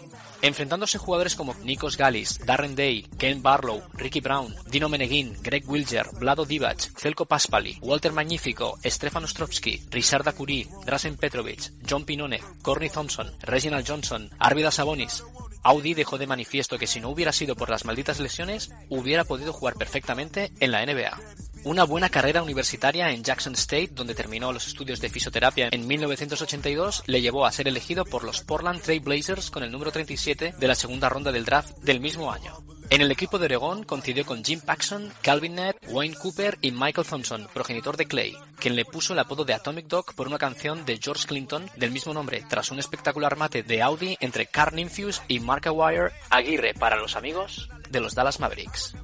enfrentándose 0.45 0.99
jugadores 0.99 1.37
como 1.37 1.55
Nikos 1.65 1.97
Galis, 1.97 2.39
Darren 2.45 2.77
Day, 2.77 3.07
Ken 3.19 3.43
Barlow, 3.43 3.83
Ricky 3.95 4.21
Brown, 4.21 4.55
Dino 4.67 4.91
Meneghin, 4.91 5.35
Greg 5.43 5.65
Wilger, 5.67 6.07
Vlado 6.19 6.45
Divac, 6.45 6.93
Celko 6.99 7.25
Paspali, 7.25 7.79
Walter 7.81 8.13
Magnifico, 8.13 8.79
Stefan 8.85 9.25
Ostrovsky, 9.25 9.81
Richard 9.91 10.35
Curie, 10.35 10.69
Drasen 10.85 11.17
Petrovic, 11.17 11.73
John 11.89 12.05
Pinone, 12.05 12.41
Corny 12.61 12.91
Thompson, 12.91 13.33
Reginald 13.41 13.87
Johnson, 13.89 14.29
Arvida 14.39 14.71
Sabonis, 14.71 15.25
Audi 15.65 15.95
dejó 15.95 16.19
de 16.19 16.27
manifiesto 16.27 16.79
que 16.79 16.87
si 16.87 17.01
no 17.01 17.09
hubiera 17.09 17.33
sido 17.33 17.57
por 17.57 17.71
las 17.71 17.85
malditas 17.85 18.21
lesiones, 18.21 18.71
hubiera 18.91 19.25
podido 19.25 19.53
jugar 19.53 19.75
perfectamente 19.75 20.53
en 20.61 20.71
la 20.71 20.85
NBA. 20.85 21.19
Una 21.65 21.85
buena 21.85 22.11
carrera 22.11 22.43
universitaria 22.43 23.11
en 23.11 23.25
Jackson 23.25 23.55
State, 23.55 23.93
donde 23.93 24.15
terminó 24.15 24.53
los 24.53 24.67
estudios 24.67 25.01
de 25.01 25.09
fisioterapia 25.09 25.71
en 25.73 25.87
1982, 25.87 27.05
le 27.07 27.23
llevó 27.23 27.47
a 27.47 27.53
ser 27.53 27.69
elegido 27.69 28.05
por 28.05 28.23
los 28.23 28.43
Portland 28.43 28.83
Trail 28.83 29.01
Blazers 29.01 29.51
con 29.51 29.63
el 29.63 29.73
número 29.73 29.91
37 29.91 30.57
de 30.59 30.69
la 30.69 30.75
segunda 30.75 31.09
ronda 31.09 31.33
del 31.33 31.47
draft 31.47 31.79
del 31.79 32.01
mismo 32.01 32.31
año. 32.31 32.63
En 32.91 33.01
el 33.01 33.11
equipo 33.11 33.39
de 33.39 33.47
Oregón 33.47 33.85
coincidió 33.85 34.27
con 34.27 34.45
Jim 34.45 34.61
Paxson, 34.61 35.11
Calvin 35.23 35.55
Nett, 35.55 35.79
Wayne 35.89 36.17
Cooper 36.17 36.59
y 36.61 36.71
Michael 36.71 37.07
Thompson, 37.07 37.49
progenitor 37.55 37.97
de 37.97 38.05
Clay, 38.05 38.37
quien 38.59 38.77
le 38.77 38.85
puso 38.85 39.15
el 39.15 39.21
apodo 39.21 39.47
de 39.47 39.55
Atomic 39.55 39.87
Dog 39.87 40.15
por 40.15 40.27
una 40.27 40.37
canción 40.37 40.85
de 40.85 40.99
George 40.99 41.27
Clinton 41.27 41.71
del 41.77 41.93
mismo 41.93 42.13
nombre, 42.13 42.45
tras 42.47 42.73
un 42.73 42.79
espectacular 42.79 43.39
mate 43.39 43.63
de 43.63 43.81
Audi 43.81 44.19
entre 44.21 44.47
Carl 44.49 44.79
Infuse 44.79 45.23
y 45.29 45.41
Mark 45.41 45.67
Aguirre, 45.67 46.13
Aguirre 46.29 46.75
para 46.75 46.97
los 46.97 47.17
amigos 47.17 47.71
de 47.89 48.01
los 48.01 48.15
Dallas 48.15 48.39
Mavericks. 48.39 48.95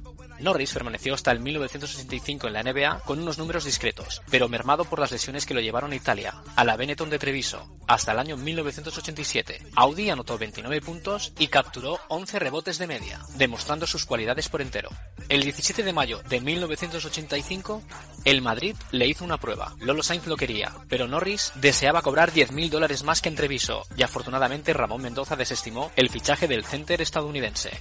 Norris 0.41 0.73
permaneció 0.73 1.13
hasta 1.13 1.31
el 1.31 1.39
1985 1.39 2.47
en 2.47 2.53
la 2.53 2.63
NBA 2.63 3.01
con 3.05 3.19
unos 3.19 3.37
números 3.37 3.63
discretos, 3.63 4.21
pero 4.29 4.49
mermado 4.49 4.85
por 4.85 4.99
las 4.99 5.11
lesiones 5.11 5.45
que 5.45 5.53
lo 5.53 5.61
llevaron 5.61 5.91
a 5.91 5.95
Italia, 5.95 6.33
a 6.55 6.63
la 6.63 6.75
Benetton 6.75 7.09
de 7.09 7.19
Treviso, 7.19 7.77
hasta 7.87 8.11
el 8.11 8.19
año 8.19 8.37
1987. 8.37 9.67
Audi 9.75 10.09
anotó 10.09 10.37
29 10.37 10.81
puntos 10.81 11.33
y 11.37 11.47
capturó 11.47 11.99
11 12.09 12.39
rebotes 12.39 12.77
de 12.77 12.87
media, 12.87 13.19
demostrando 13.35 13.85
sus 13.85 14.05
cualidades 14.05 14.49
por 14.49 14.61
entero. 14.61 14.89
El 15.29 15.43
17 15.43 15.83
de 15.83 15.93
mayo 15.93 16.21
de 16.27 16.41
1985, 16.41 17.83
el 18.25 18.41
Madrid 18.41 18.75
le 18.91 19.07
hizo 19.07 19.23
una 19.23 19.37
prueba. 19.37 19.75
Lolo 19.79 20.03
Sainz 20.03 20.25
lo 20.27 20.37
quería, 20.37 20.73
pero 20.89 21.07
Norris 21.07 21.53
deseaba 21.55 22.01
cobrar 22.01 22.31
10.000 22.31 22.69
dólares 22.69 23.03
más 23.03 23.21
que 23.21 23.29
en 23.29 23.35
Treviso, 23.35 23.83
y 23.95 24.03
afortunadamente 24.03 24.73
Ramón 24.73 25.01
Mendoza 25.01 25.35
desestimó 25.35 25.91
el 25.95 26.09
fichaje 26.09 26.47
del 26.47 26.65
center 26.65 27.01
estadounidense. 27.01 27.71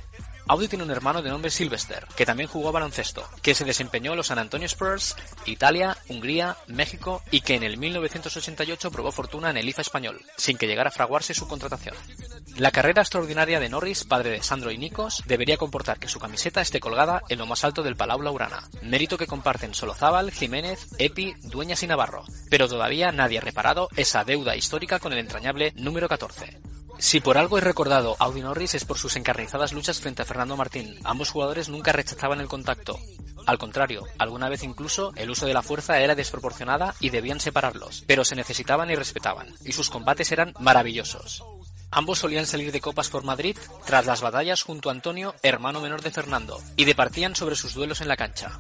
Audi 0.50 0.66
tiene 0.66 0.82
un 0.82 0.90
hermano 0.90 1.22
de 1.22 1.30
nombre 1.30 1.48
Sylvester, 1.48 2.08
que 2.16 2.26
también 2.26 2.48
jugó 2.48 2.72
baloncesto, 2.72 3.24
que 3.40 3.54
se 3.54 3.64
desempeñó 3.64 4.10
en 4.10 4.16
los 4.16 4.26
San 4.26 4.40
Antonio 4.40 4.66
Spurs, 4.66 5.14
Italia, 5.46 5.96
Hungría, 6.08 6.56
México 6.66 7.22
y 7.30 7.42
que 7.42 7.54
en 7.54 7.62
el 7.62 7.76
1988 7.76 8.90
probó 8.90 9.12
fortuna 9.12 9.50
en 9.50 9.58
el 9.58 9.68
IFA 9.68 9.82
español, 9.82 10.20
sin 10.36 10.58
que 10.58 10.66
llegara 10.66 10.88
a 10.88 10.92
fraguarse 10.92 11.34
su 11.34 11.46
contratación. 11.46 11.94
La 12.56 12.72
carrera 12.72 13.00
extraordinaria 13.00 13.60
de 13.60 13.68
Norris, 13.68 14.02
padre 14.02 14.30
de 14.30 14.42
Sandro 14.42 14.72
y 14.72 14.78
Nikos, 14.78 15.22
debería 15.24 15.56
comportar 15.56 16.00
que 16.00 16.08
su 16.08 16.18
camiseta 16.18 16.60
esté 16.60 16.80
colgada 16.80 17.22
en 17.28 17.38
lo 17.38 17.46
más 17.46 17.62
alto 17.62 17.84
del 17.84 17.94
Palau 17.94 18.20
Laurana, 18.20 18.68
mérito 18.82 19.16
que 19.16 19.28
comparten 19.28 19.72
Solozábal, 19.72 20.32
Jiménez, 20.32 20.88
Epi, 20.98 21.32
Dueñas 21.44 21.84
y 21.84 21.86
Navarro, 21.86 22.24
pero 22.50 22.66
todavía 22.66 23.12
nadie 23.12 23.38
ha 23.38 23.42
reparado 23.42 23.88
esa 23.94 24.24
deuda 24.24 24.56
histórica 24.56 24.98
con 24.98 25.12
el 25.12 25.20
entrañable 25.20 25.72
número 25.76 26.08
14. 26.08 26.69
Si 27.00 27.18
por 27.20 27.38
algo 27.38 27.56
es 27.56 27.64
recordado 27.64 28.14
Audi 28.18 28.42
Norris 28.42 28.74
es 28.74 28.84
por 28.84 28.98
sus 28.98 29.16
encarnizadas 29.16 29.72
luchas 29.72 30.00
frente 30.00 30.20
a 30.20 30.26
Fernando 30.26 30.54
Martín. 30.58 30.98
Ambos 31.02 31.30
jugadores 31.30 31.70
nunca 31.70 31.92
rechazaban 31.92 32.40
el 32.40 32.46
contacto. 32.46 32.98
Al 33.46 33.56
contrario, 33.56 34.04
alguna 34.18 34.50
vez 34.50 34.62
incluso 34.64 35.14
el 35.16 35.30
uso 35.30 35.46
de 35.46 35.54
la 35.54 35.62
fuerza 35.62 35.98
era 35.98 36.14
desproporcionada 36.14 36.94
y 37.00 37.08
debían 37.08 37.40
separarlos, 37.40 38.04
pero 38.06 38.22
se 38.22 38.36
necesitaban 38.36 38.90
y 38.90 38.96
respetaban, 38.96 39.48
y 39.64 39.72
sus 39.72 39.88
combates 39.88 40.30
eran 40.30 40.52
maravillosos. 40.60 41.42
Ambos 41.90 42.18
solían 42.18 42.46
salir 42.46 42.70
de 42.70 42.82
copas 42.82 43.08
por 43.08 43.24
Madrid 43.24 43.56
tras 43.86 44.04
las 44.04 44.20
batallas 44.20 44.62
junto 44.62 44.90
a 44.90 44.92
Antonio, 44.92 45.34
hermano 45.42 45.80
menor 45.80 46.02
de 46.02 46.10
Fernando, 46.10 46.60
y 46.76 46.84
departían 46.84 47.34
sobre 47.34 47.56
sus 47.56 47.72
duelos 47.72 48.02
en 48.02 48.08
la 48.08 48.18
cancha. 48.18 48.58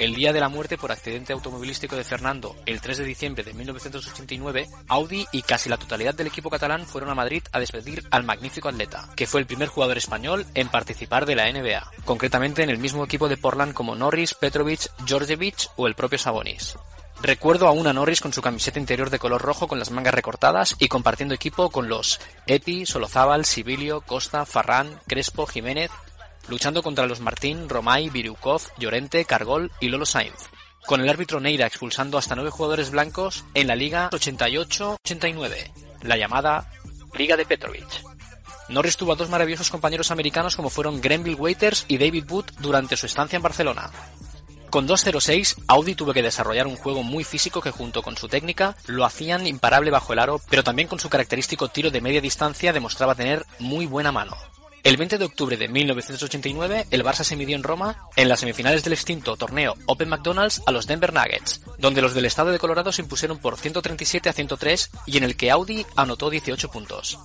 El 0.00 0.14
día 0.14 0.32
de 0.32 0.40
la 0.40 0.48
muerte 0.48 0.78
por 0.78 0.90
accidente 0.92 1.34
automovilístico 1.34 1.94
de 1.94 2.04
Fernando, 2.04 2.56
el 2.64 2.80
3 2.80 2.96
de 2.96 3.04
diciembre 3.04 3.44
de 3.44 3.52
1989, 3.52 4.66
Audi 4.88 5.26
y 5.30 5.42
casi 5.42 5.68
la 5.68 5.76
totalidad 5.76 6.14
del 6.14 6.28
equipo 6.28 6.48
catalán 6.48 6.86
fueron 6.86 7.10
a 7.10 7.14
Madrid 7.14 7.42
a 7.52 7.60
despedir 7.60 8.04
al 8.10 8.24
magnífico 8.24 8.70
atleta, 8.70 9.10
que 9.14 9.26
fue 9.26 9.40
el 9.40 9.46
primer 9.46 9.68
jugador 9.68 9.98
español 9.98 10.46
en 10.54 10.70
participar 10.70 11.26
de 11.26 11.34
la 11.34 11.52
NBA, 11.52 11.90
concretamente 12.06 12.62
en 12.62 12.70
el 12.70 12.78
mismo 12.78 13.04
equipo 13.04 13.28
de 13.28 13.36
Portland 13.36 13.74
como 13.74 13.94
Norris, 13.94 14.32
Petrovic, 14.32 14.90
Georgievich 15.04 15.68
o 15.76 15.86
el 15.86 15.94
propio 15.94 16.18
Sabonis. 16.18 16.78
Recuerdo 17.20 17.68
a 17.68 17.72
una 17.72 17.92
Norris 17.92 18.22
con 18.22 18.32
su 18.32 18.40
camiseta 18.40 18.78
interior 18.78 19.10
de 19.10 19.18
color 19.18 19.42
rojo 19.42 19.68
con 19.68 19.78
las 19.78 19.90
mangas 19.90 20.14
recortadas 20.14 20.76
y 20.78 20.88
compartiendo 20.88 21.34
equipo 21.34 21.68
con 21.68 21.90
los 21.90 22.20
Epi, 22.46 22.86
Solozábal, 22.86 23.44
Sibilio, 23.44 24.00
Costa, 24.00 24.46
Farrán, 24.46 24.98
Crespo, 25.06 25.44
Jiménez, 25.44 25.90
luchando 26.50 26.82
contra 26.82 27.06
los 27.06 27.20
Martín, 27.20 27.68
Romay, 27.68 28.10
Virukov, 28.10 28.60
Llorente, 28.76 29.24
Cargol 29.24 29.70
y 29.80 29.88
Lolo 29.88 30.04
Sainz, 30.04 30.50
con 30.84 31.00
el 31.00 31.08
árbitro 31.08 31.38
Neira 31.38 31.66
expulsando 31.66 32.18
hasta 32.18 32.34
nueve 32.34 32.50
jugadores 32.50 32.90
blancos 32.90 33.44
en 33.54 33.68
la 33.68 33.76
Liga 33.76 34.10
88-89, 34.10 35.72
la 36.02 36.16
llamada 36.16 36.68
Liga 37.16 37.36
de 37.36 37.46
Petrovic. 37.46 38.02
Norris 38.68 38.96
tuvo 38.96 39.12
a 39.12 39.16
dos 39.16 39.30
maravillosos 39.30 39.70
compañeros 39.70 40.10
americanos 40.10 40.56
como 40.56 40.70
fueron 40.70 41.00
Grenville 41.00 41.36
Waiters 41.36 41.84
y 41.88 41.98
David 41.98 42.30
Wood 42.30 42.46
durante 42.58 42.96
su 42.96 43.06
estancia 43.06 43.36
en 43.36 43.42
Barcelona. 43.42 43.90
Con 44.70 44.86
2.06, 44.86 45.64
Audi 45.66 45.96
tuvo 45.96 46.12
que 46.12 46.22
desarrollar 46.22 46.68
un 46.68 46.76
juego 46.76 47.02
muy 47.02 47.24
físico 47.24 47.60
que 47.60 47.72
junto 47.72 48.02
con 48.02 48.16
su 48.16 48.28
técnica 48.28 48.76
lo 48.86 49.04
hacían 49.04 49.46
imparable 49.46 49.90
bajo 49.90 50.12
el 50.12 50.20
aro, 50.20 50.40
pero 50.48 50.62
también 50.62 50.86
con 50.86 51.00
su 51.00 51.08
característico 51.08 51.68
tiro 51.68 51.90
de 51.90 52.00
media 52.00 52.20
distancia 52.20 52.72
demostraba 52.72 53.16
tener 53.16 53.44
muy 53.58 53.86
buena 53.86 54.12
mano. 54.12 54.36
El 54.82 54.96
20 54.96 55.18
de 55.18 55.24
octubre 55.26 55.58
de 55.58 55.68
1989, 55.68 56.86
el 56.90 57.04
Barça 57.04 57.22
se 57.22 57.36
midió 57.36 57.54
en 57.54 57.62
Roma 57.62 57.98
en 58.16 58.30
las 58.30 58.40
semifinales 58.40 58.82
del 58.82 58.94
extinto 58.94 59.36
torneo 59.36 59.74
Open 59.84 60.08
McDonald's 60.08 60.62
a 60.64 60.72
los 60.72 60.86
Denver 60.86 61.12
Nuggets, 61.12 61.60
donde 61.78 62.00
los 62.00 62.14
del 62.14 62.24
estado 62.24 62.50
de 62.50 62.58
Colorado 62.58 62.90
se 62.90 63.02
impusieron 63.02 63.38
por 63.38 63.58
137 63.58 64.30
a 64.30 64.32
103 64.32 64.90
y 65.04 65.18
en 65.18 65.24
el 65.24 65.36
que 65.36 65.50
Audi 65.50 65.84
anotó 65.96 66.30
18 66.30 66.70
puntos. 66.70 67.18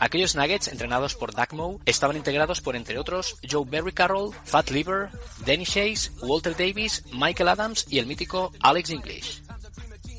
Aquellos 0.00 0.34
Nuggets, 0.34 0.66
entrenados 0.66 1.14
por 1.14 1.32
Doug 1.32 1.80
estaban 1.84 2.16
integrados 2.16 2.60
por, 2.60 2.74
entre 2.74 2.98
otros, 2.98 3.36
Joe 3.48 3.64
Berry 3.64 3.92
Carroll, 3.92 4.34
Fat 4.44 4.70
Lever, 4.70 5.10
Danny 5.46 5.64
Chase, 5.64 6.10
Walter 6.22 6.56
Davis, 6.56 7.04
Michael 7.12 7.50
Adams 7.50 7.86
y 7.88 8.00
el 8.00 8.06
mítico 8.06 8.52
Alex 8.60 8.90
English. 8.90 9.41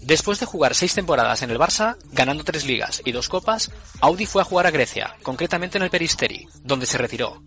Después 0.06 0.38
de 0.40 0.46
jugar 0.46 0.76
seis 0.76 0.94
temporadas 0.94 1.42
en 1.44 1.52
el 1.52 1.58
Barça, 1.58 1.96
ganando 2.12 2.44
tres 2.44 2.66
ligas 2.66 3.02
y 3.06 3.14
dos 3.14 3.30
copas, 3.30 3.72
Audi 4.02 4.26
fue 4.26 4.42
a 4.42 4.46
jugar 4.46 4.68
a 4.68 4.72
Grecia, 4.72 5.16
concretamente 5.24 5.78
en 5.78 5.84
el 5.86 5.90
Peristeri, 5.90 6.46
donde 6.62 6.86
se 6.86 6.98
retiró. 6.98 7.42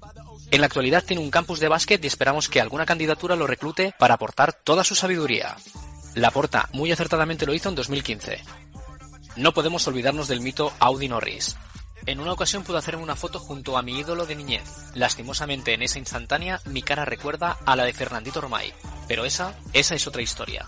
En 0.51 0.61
la 0.61 0.67
actualidad 0.67 1.05
tiene 1.05 1.23
un 1.23 1.31
campus 1.31 1.61
de 1.61 1.69
básquet 1.69 2.03
y 2.03 2.07
esperamos 2.07 2.49
que 2.49 2.61
alguna 2.61 2.87
candidatura 2.87 3.37
lo 3.37 3.47
reclute 3.47 3.95
para 3.99 4.15
aportar 4.15 4.55
toda 4.55 4.85
su 4.85 4.95
sabiduría. 4.95 5.55
Laporta 6.15 6.71
muy 6.73 6.91
acertadamente 6.91 7.45
lo 7.45 7.53
hizo 7.53 7.69
en 7.69 7.75
2015. 7.75 8.43
No 9.37 9.53
podemos 9.53 9.87
olvidarnos 9.87 10.29
del 10.29 10.41
mito 10.41 10.73
Audi 10.79 11.09
Norris. 11.09 11.57
En 12.07 12.21
una 12.21 12.33
ocasión 12.33 12.63
pude 12.63 12.79
hacerme 12.79 13.03
una 13.03 13.17
foto 13.17 13.39
junto 13.39 13.77
a 13.77 13.83
mi 13.83 13.99
ídolo 13.99 14.25
de 14.25 14.37
niñez. 14.37 14.63
Lastimosamente 14.95 15.75
en 15.75 15.83
esa 15.83 15.99
instantánea 15.99 16.61
mi 16.65 16.81
cara 16.81 17.05
recuerda 17.05 17.59
a 17.67 17.77
la 17.77 17.85
de 17.85 17.93
Fernandito 17.93 18.41
Romay. 18.41 18.73
Pero 19.09 19.27
esa, 19.27 19.55
esa 19.75 19.95
es 19.95 20.07
otra 20.07 20.23
historia. 20.23 20.67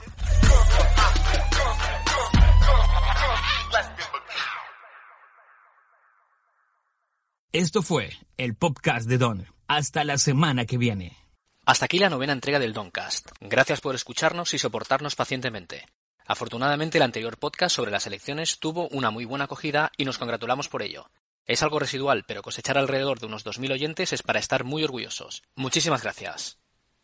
Esto 7.53 7.83
fue 7.83 8.11
el 8.37 8.55
podcast 8.55 9.09
de 9.09 9.19
Don. 9.19 9.47
Hasta 9.67 10.05
la 10.05 10.19
semana 10.19 10.65
que 10.67 10.79
viene. 10.79 11.17
Hasta 11.65 11.87
aquí 11.87 11.99
la 11.99 12.09
novena 12.09 12.33
entrega 12.33 12.59
del 12.59 12.73
Doncast. 12.73 13.31
Gracias 13.41 13.81
por 13.81 13.95
escucharnos 13.95 14.55
y 14.55 14.59
soportarnos 14.59 15.17
pacientemente. 15.17 15.87
Afortunadamente 16.27 16.99
el 16.99 17.03
anterior 17.03 17.39
podcast 17.39 17.75
sobre 17.75 17.91
las 17.91 18.07
elecciones 18.07 18.59
tuvo 18.59 18.87
una 18.89 19.11
muy 19.11 19.25
buena 19.25 19.47
acogida 19.47 19.91
y 19.97 20.05
nos 20.05 20.19
congratulamos 20.19 20.69
por 20.69 20.83
ello. 20.83 21.11
Es 21.47 21.63
algo 21.63 21.79
residual, 21.79 22.25
pero 22.29 22.43
cosechar 22.43 22.77
alrededor 22.77 23.19
de 23.19 23.27
unos 23.27 23.45
2.000 23.45 23.73
oyentes 23.73 24.13
es 24.13 24.23
para 24.23 24.39
estar 24.39 24.65
muy 24.65 24.85
orgullosos. 24.85 25.43
Muchísimas 25.57 26.03
gracias. 26.03 26.59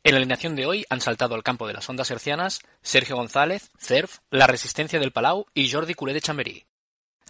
En 0.05 0.13
la 0.13 0.19
alineación 0.19 0.55
de 0.55 0.67
hoy 0.67 0.85
han 0.91 1.01
saltado 1.01 1.35
al 1.35 1.43
campo 1.43 1.67
de 1.67 1.73
las 1.73 1.89
ondas 1.89 2.11
hercianas 2.11 2.61
Sergio 2.83 3.17
González, 3.17 3.71
Cerf, 3.79 4.19
La 4.31 4.47
Resistencia 4.47 5.01
del 5.01 5.13
Palau 5.13 5.47
y 5.55 5.71
Jordi 5.71 5.95
Culé 5.95 6.13
de 6.13 6.21
Chamberí. 6.21 6.67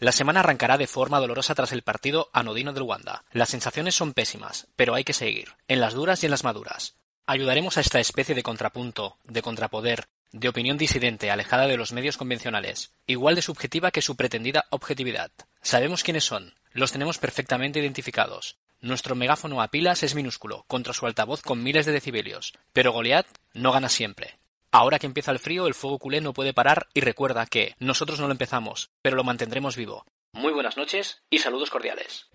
La 0.00 0.10
semana 0.10 0.40
arrancará 0.40 0.76
de 0.76 0.88
forma 0.88 1.20
dolorosa 1.20 1.54
tras 1.54 1.70
el 1.70 1.82
partido 1.82 2.30
anodino 2.32 2.72
del 2.72 2.82
Wanda. 2.82 3.22
Las 3.30 3.50
sensaciones 3.50 3.94
son 3.94 4.12
pésimas, 4.12 4.66
pero 4.74 4.96
hay 4.96 5.04
que 5.04 5.12
seguir, 5.12 5.52
en 5.68 5.80
las 5.80 5.94
duras 5.94 6.20
y 6.20 6.26
en 6.26 6.32
las 6.32 6.42
maduras. 6.42 6.96
Ayudaremos 7.26 7.78
a 7.78 7.80
esta 7.80 8.00
especie 8.00 8.34
de 8.34 8.42
contrapunto, 8.42 9.18
de 9.22 9.40
contrapoder, 9.40 10.08
de 10.32 10.48
opinión 10.48 10.76
disidente 10.76 11.30
alejada 11.30 11.68
de 11.68 11.76
los 11.76 11.92
medios 11.92 12.16
convencionales, 12.16 12.90
igual 13.06 13.36
de 13.36 13.42
subjetiva 13.42 13.92
que 13.92 14.02
su 14.02 14.16
pretendida 14.16 14.64
objetividad. 14.70 15.30
Sabemos 15.62 16.02
quiénes 16.02 16.24
son, 16.24 16.54
los 16.72 16.90
tenemos 16.90 17.18
perfectamente 17.18 17.78
identificados. 17.78 18.56
Nuestro 18.84 19.14
megáfono 19.14 19.62
a 19.62 19.68
pilas 19.68 20.02
es 20.02 20.14
minúsculo, 20.14 20.66
contra 20.66 20.92
su 20.92 21.06
altavoz 21.06 21.40
con 21.40 21.62
miles 21.62 21.86
de 21.86 21.92
decibelios, 21.92 22.52
pero 22.74 22.92
Goliath 22.92 23.26
no 23.54 23.72
gana 23.72 23.88
siempre. 23.88 24.38
Ahora 24.72 24.98
que 24.98 25.06
empieza 25.06 25.30
el 25.30 25.38
frío, 25.38 25.66
el 25.66 25.72
fuego 25.72 25.98
culé 25.98 26.20
no 26.20 26.34
puede 26.34 26.52
parar 26.52 26.86
y 26.92 27.00
recuerda 27.00 27.46
que 27.46 27.74
nosotros 27.78 28.20
no 28.20 28.26
lo 28.26 28.32
empezamos, 28.32 28.90
pero 29.00 29.16
lo 29.16 29.24
mantendremos 29.24 29.74
vivo. 29.74 30.04
Muy 30.34 30.52
buenas 30.52 30.76
noches 30.76 31.22
y 31.30 31.38
saludos 31.38 31.70
cordiales. 31.70 32.28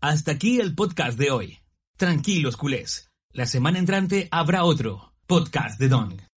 Hasta 0.00 0.30
aquí 0.30 0.60
el 0.60 0.76
podcast 0.76 1.18
de 1.18 1.32
hoy. 1.32 1.58
Tranquilos, 1.96 2.56
culés. 2.56 3.10
La 3.32 3.46
semana 3.46 3.80
entrante 3.80 4.28
habrá 4.30 4.62
otro 4.62 5.12
podcast 5.26 5.80
de 5.80 5.88
Don. 5.88 6.22